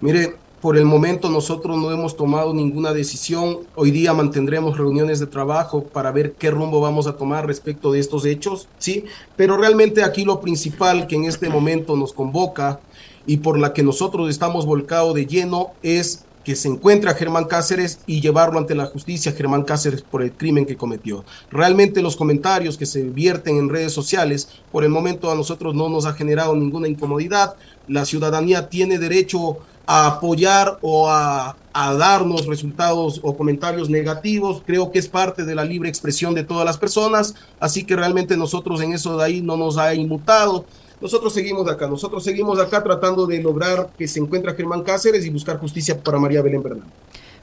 Mire, 0.00 0.36
por 0.60 0.76
el 0.76 0.84
momento 0.84 1.30
nosotros 1.30 1.76
no 1.78 1.92
hemos 1.92 2.16
tomado 2.16 2.52
ninguna 2.52 2.92
decisión. 2.92 3.60
Hoy 3.76 3.90
día 3.92 4.12
mantendremos 4.12 4.76
reuniones 4.76 5.20
de 5.20 5.26
trabajo 5.26 5.84
para 5.84 6.10
ver 6.10 6.32
qué 6.32 6.50
rumbo 6.50 6.80
vamos 6.80 7.06
a 7.06 7.16
tomar 7.16 7.46
respecto 7.46 7.92
de 7.92 8.00
estos 8.00 8.24
hechos, 8.24 8.68
¿sí? 8.78 9.04
Pero 9.36 9.56
realmente 9.56 10.02
aquí 10.02 10.24
lo 10.24 10.40
principal 10.40 11.06
que 11.06 11.16
en 11.16 11.24
este 11.24 11.48
momento 11.48 11.94
nos 11.96 12.12
convoca 12.12 12.80
y 13.26 13.38
por 13.38 13.58
la 13.58 13.72
que 13.72 13.82
nosotros 13.82 14.28
estamos 14.28 14.66
volcados 14.66 15.14
de 15.14 15.26
lleno 15.26 15.70
es 15.82 16.25
que 16.46 16.54
se 16.54 16.68
encuentre 16.68 17.10
a 17.10 17.14
Germán 17.14 17.46
Cáceres 17.46 17.98
y 18.06 18.20
llevarlo 18.20 18.60
ante 18.60 18.76
la 18.76 18.86
justicia 18.86 19.32
Germán 19.32 19.64
Cáceres 19.64 20.02
por 20.02 20.22
el 20.22 20.30
crimen 20.30 20.64
que 20.64 20.76
cometió. 20.76 21.24
Realmente 21.50 22.00
los 22.00 22.14
comentarios 22.14 22.78
que 22.78 22.86
se 22.86 23.02
vierten 23.02 23.56
en 23.56 23.68
redes 23.68 23.92
sociales 23.92 24.48
por 24.70 24.84
el 24.84 24.90
momento 24.90 25.28
a 25.28 25.34
nosotros 25.34 25.74
no 25.74 25.88
nos 25.88 26.06
ha 26.06 26.12
generado 26.12 26.54
ninguna 26.54 26.86
incomodidad. 26.86 27.56
La 27.88 28.04
ciudadanía 28.04 28.68
tiene 28.68 29.00
derecho 29.00 29.58
a 29.86 30.06
apoyar 30.06 30.78
o 30.82 31.10
a, 31.10 31.56
a, 31.72 31.94
darnos 31.94 32.46
resultados 32.46 33.18
o 33.24 33.36
comentarios 33.36 33.90
negativos. 33.90 34.62
Creo 34.64 34.92
que 34.92 35.00
es 35.00 35.08
parte 35.08 35.44
de 35.44 35.56
la 35.56 35.64
libre 35.64 35.88
expresión 35.88 36.32
de 36.32 36.44
todas 36.44 36.64
las 36.64 36.78
personas, 36.78 37.34
así 37.58 37.82
que 37.82 37.96
realmente 37.96 38.36
nosotros 38.36 38.80
en 38.82 38.92
eso 38.92 39.16
de 39.16 39.24
ahí 39.24 39.42
no 39.42 39.56
nos 39.56 39.78
ha 39.78 39.92
inmutado. 39.94 40.64
Nosotros 41.00 41.32
seguimos 41.32 41.68
acá, 41.68 41.86
nosotros 41.86 42.24
seguimos 42.24 42.58
acá 42.58 42.82
tratando 42.82 43.26
de 43.26 43.42
lograr 43.42 43.90
que 43.98 44.08
se 44.08 44.18
encuentre 44.18 44.54
Germán 44.54 44.82
Cáceres 44.82 45.26
y 45.26 45.30
buscar 45.30 45.58
justicia 45.58 46.00
para 46.00 46.18
María 46.18 46.40
Belén 46.42 46.62
Bernal. 46.62 46.88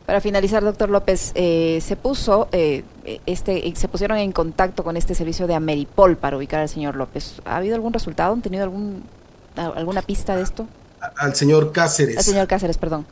Para 0.05 0.19
finalizar, 0.19 0.63
doctor 0.63 0.89
López, 0.89 1.31
eh, 1.35 1.79
se 1.81 1.95
puso, 1.95 2.49
eh, 2.51 2.83
este, 3.25 3.73
se 3.75 3.87
pusieron 3.87 4.17
en 4.17 4.33
contacto 4.33 4.83
con 4.83 4.97
este 4.97 5.15
servicio 5.15 5.47
de 5.47 5.53
Ameripol 5.53 6.17
para 6.17 6.35
ubicar 6.35 6.59
al 6.59 6.67
señor 6.67 6.95
López. 6.95 7.41
¿Ha 7.45 7.57
habido 7.57 7.75
algún 7.75 7.93
resultado? 7.93 8.33
¿Han 8.33 8.41
tenido 8.41 8.63
algún, 8.63 9.03
alguna 9.55 10.01
pista 10.01 10.35
de 10.35 10.43
esto? 10.43 10.67
Al 11.15 11.35
señor 11.35 11.71
Cáceres. 11.71 12.17
Al 12.17 12.23
señor 12.23 12.47
Cáceres, 12.47 12.77
perdón. 12.77 13.05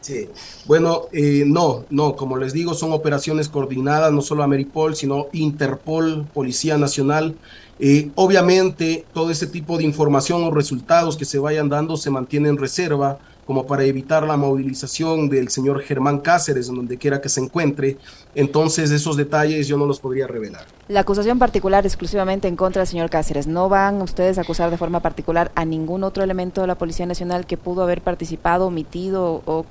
Sí, 0.00 0.28
bueno, 0.66 1.02
eh, 1.12 1.42
no, 1.46 1.84
no, 1.90 2.14
como 2.14 2.36
les 2.36 2.52
digo, 2.52 2.72
son 2.74 2.92
operaciones 2.92 3.48
coordinadas, 3.48 4.12
no 4.12 4.22
solo 4.22 4.42
Ameripol, 4.42 4.94
sino 4.94 5.26
Interpol, 5.32 6.24
Policía 6.32 6.78
Nacional. 6.78 7.34
Eh, 7.80 8.10
obviamente, 8.16 9.06
todo 9.12 9.30
ese 9.30 9.46
tipo 9.46 9.78
de 9.78 9.84
información 9.84 10.42
o 10.44 10.50
resultados 10.50 11.16
que 11.16 11.24
se 11.24 11.38
vayan 11.38 11.68
dando 11.68 11.96
se 11.96 12.10
mantienen 12.10 12.50
en 12.50 12.58
reserva, 12.58 13.18
como 13.46 13.66
para 13.66 13.84
evitar 13.84 14.24
la 14.24 14.36
movilización 14.36 15.30
del 15.30 15.48
señor 15.48 15.80
Germán 15.80 16.18
Cáceres, 16.18 16.68
en 16.68 16.74
donde 16.74 16.98
quiera 16.98 17.20
que 17.20 17.30
se 17.30 17.40
encuentre. 17.40 17.96
Entonces, 18.34 18.90
esos 18.90 19.16
detalles 19.16 19.66
yo 19.66 19.78
no 19.78 19.86
los 19.86 20.00
podría 20.00 20.26
revelar. 20.26 20.66
La 20.88 21.00
acusación 21.00 21.38
particular 21.38 21.86
exclusivamente 21.86 22.46
en 22.46 22.56
contra 22.56 22.80
del 22.80 22.88
señor 22.88 23.08
Cáceres. 23.08 23.46
¿No 23.46 23.70
van 23.70 24.02
ustedes 24.02 24.36
a 24.36 24.42
acusar 24.42 24.70
de 24.70 24.76
forma 24.76 25.00
particular 25.00 25.50
a 25.54 25.64
ningún 25.64 26.04
otro 26.04 26.22
elemento 26.22 26.60
de 26.60 26.66
la 26.66 26.76
Policía 26.76 27.06
Nacional 27.06 27.46
que 27.46 27.56
pudo 27.56 27.82
haber 27.82 28.02
participado, 28.02 28.66
omitido 28.66 29.42
o 29.46 29.64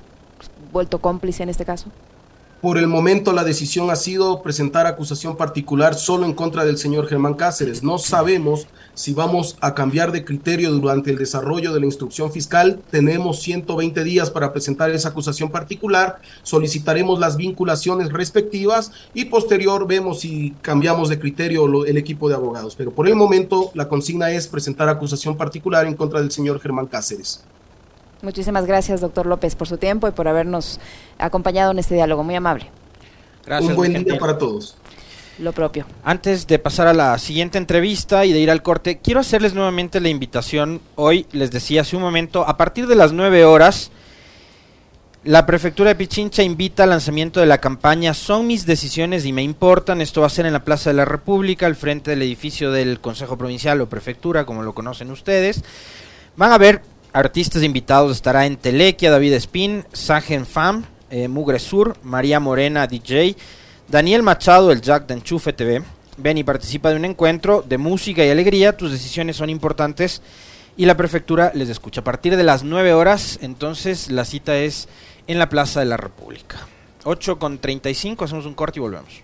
vuelto 0.72 1.00
cómplice 1.00 1.44
en 1.44 1.50
este 1.50 1.64
caso? 1.64 1.88
Por 2.60 2.76
el 2.76 2.88
momento 2.88 3.32
la 3.32 3.44
decisión 3.44 3.88
ha 3.88 3.94
sido 3.94 4.42
presentar 4.42 4.88
acusación 4.88 5.36
particular 5.36 5.94
solo 5.94 6.26
en 6.26 6.32
contra 6.32 6.64
del 6.64 6.76
señor 6.76 7.06
Germán 7.06 7.34
Cáceres. 7.34 7.84
No 7.84 7.98
sabemos 7.98 8.66
si 8.94 9.14
vamos 9.14 9.56
a 9.60 9.74
cambiar 9.74 10.10
de 10.10 10.24
criterio 10.24 10.72
durante 10.72 11.12
el 11.12 11.18
desarrollo 11.18 11.72
de 11.72 11.78
la 11.78 11.86
instrucción 11.86 12.32
fiscal. 12.32 12.80
Tenemos 12.90 13.42
120 13.42 14.02
días 14.02 14.32
para 14.32 14.52
presentar 14.52 14.90
esa 14.90 15.10
acusación 15.10 15.52
particular. 15.52 16.20
Solicitaremos 16.42 17.20
las 17.20 17.36
vinculaciones 17.36 18.12
respectivas 18.12 18.90
y 19.14 19.26
posterior 19.26 19.86
vemos 19.86 20.18
si 20.18 20.52
cambiamos 20.60 21.10
de 21.10 21.20
criterio 21.20 21.86
el 21.86 21.96
equipo 21.96 22.28
de 22.28 22.34
abogados. 22.34 22.74
Pero 22.74 22.90
por 22.90 23.06
el 23.06 23.14
momento 23.14 23.70
la 23.74 23.86
consigna 23.86 24.32
es 24.32 24.48
presentar 24.48 24.88
acusación 24.88 25.36
particular 25.36 25.86
en 25.86 25.94
contra 25.94 26.20
del 26.20 26.32
señor 26.32 26.58
Germán 26.58 26.88
Cáceres. 26.88 27.44
Muchísimas 28.22 28.66
gracias, 28.66 29.00
doctor 29.00 29.26
López, 29.26 29.54
por 29.54 29.68
su 29.68 29.78
tiempo 29.78 30.08
y 30.08 30.10
por 30.10 30.26
habernos 30.26 30.80
acompañado 31.18 31.70
en 31.70 31.78
este 31.78 31.94
diálogo. 31.94 32.24
Muy 32.24 32.34
amable. 32.34 32.70
Gracias. 33.46 33.70
Un 33.70 33.76
buen 33.76 34.04
día 34.04 34.18
para 34.18 34.36
todos. 34.36 34.76
Lo 35.38 35.52
propio. 35.52 35.86
Antes 36.02 36.48
de 36.48 36.58
pasar 36.58 36.88
a 36.88 36.92
la 36.92 37.16
siguiente 37.18 37.58
entrevista 37.58 38.26
y 38.26 38.32
de 38.32 38.40
ir 38.40 38.50
al 38.50 38.62
corte, 38.62 38.98
quiero 38.98 39.20
hacerles 39.20 39.54
nuevamente 39.54 40.00
la 40.00 40.08
invitación. 40.08 40.80
Hoy 40.96 41.26
les 41.30 41.52
decía 41.52 41.82
hace 41.82 41.94
un 41.94 42.02
momento, 42.02 42.46
a 42.46 42.56
partir 42.56 42.88
de 42.88 42.96
las 42.96 43.12
9 43.12 43.44
horas, 43.44 43.92
la 45.22 45.46
prefectura 45.46 45.90
de 45.90 45.94
Pichincha 45.94 46.42
invita 46.42 46.82
al 46.82 46.90
lanzamiento 46.90 47.38
de 47.38 47.46
la 47.46 47.58
campaña 47.58 48.14
Son 48.14 48.46
mis 48.48 48.66
decisiones 48.66 49.24
y 49.26 49.32
me 49.32 49.42
importan. 49.42 50.00
Esto 50.00 50.22
va 50.22 50.26
a 50.26 50.30
ser 50.30 50.46
en 50.46 50.54
la 50.54 50.64
Plaza 50.64 50.90
de 50.90 50.94
la 50.94 51.04
República, 51.04 51.66
al 51.66 51.76
frente 51.76 52.10
del 52.10 52.22
edificio 52.22 52.72
del 52.72 53.00
Consejo 53.00 53.38
Provincial 53.38 53.80
o 53.80 53.88
Prefectura, 53.88 54.44
como 54.44 54.64
lo 54.64 54.74
conocen 54.74 55.12
ustedes. 55.12 55.62
Van 56.36 56.50
a 56.50 56.58
ver 56.58 56.82
artistas 57.18 57.64
invitados 57.64 58.12
estará 58.12 58.46
en 58.46 58.56
Telequia, 58.56 59.10
David 59.10 59.32
Spin, 59.34 59.84
Sagen 59.92 60.46
Fam, 60.46 60.84
eh, 61.10 61.26
Mugre 61.26 61.58
Sur, 61.58 61.96
María 62.04 62.38
Morena 62.38 62.86
DJ, 62.86 63.34
Daniel 63.88 64.22
Machado, 64.22 64.70
el 64.70 64.80
Jack 64.80 65.06
de 65.06 65.14
Enchufe 65.14 65.52
TV. 65.52 65.82
Ven 66.16 66.38
y 66.38 66.44
participa 66.44 66.90
de 66.90 66.96
un 66.96 67.04
encuentro 67.04 67.64
de 67.66 67.76
música 67.76 68.24
y 68.24 68.30
alegría, 68.30 68.76
tus 68.76 68.92
decisiones 68.92 69.36
son 69.36 69.50
importantes 69.50 70.22
y 70.76 70.86
la 70.86 70.96
prefectura 70.96 71.50
les 71.54 71.68
escucha. 71.68 72.02
A 72.02 72.04
partir 72.04 72.36
de 72.36 72.44
las 72.44 72.62
9 72.62 72.92
horas, 72.92 73.38
entonces 73.42 74.10
la 74.10 74.24
cita 74.24 74.56
es 74.56 74.88
en 75.26 75.38
la 75.40 75.48
Plaza 75.48 75.80
de 75.80 75.86
la 75.86 75.96
República. 75.96 76.68
8 77.02 77.38
con 77.38 77.58
35, 77.58 78.24
hacemos 78.24 78.46
un 78.46 78.54
corte 78.54 78.78
y 78.78 78.82
volvemos. 78.82 79.22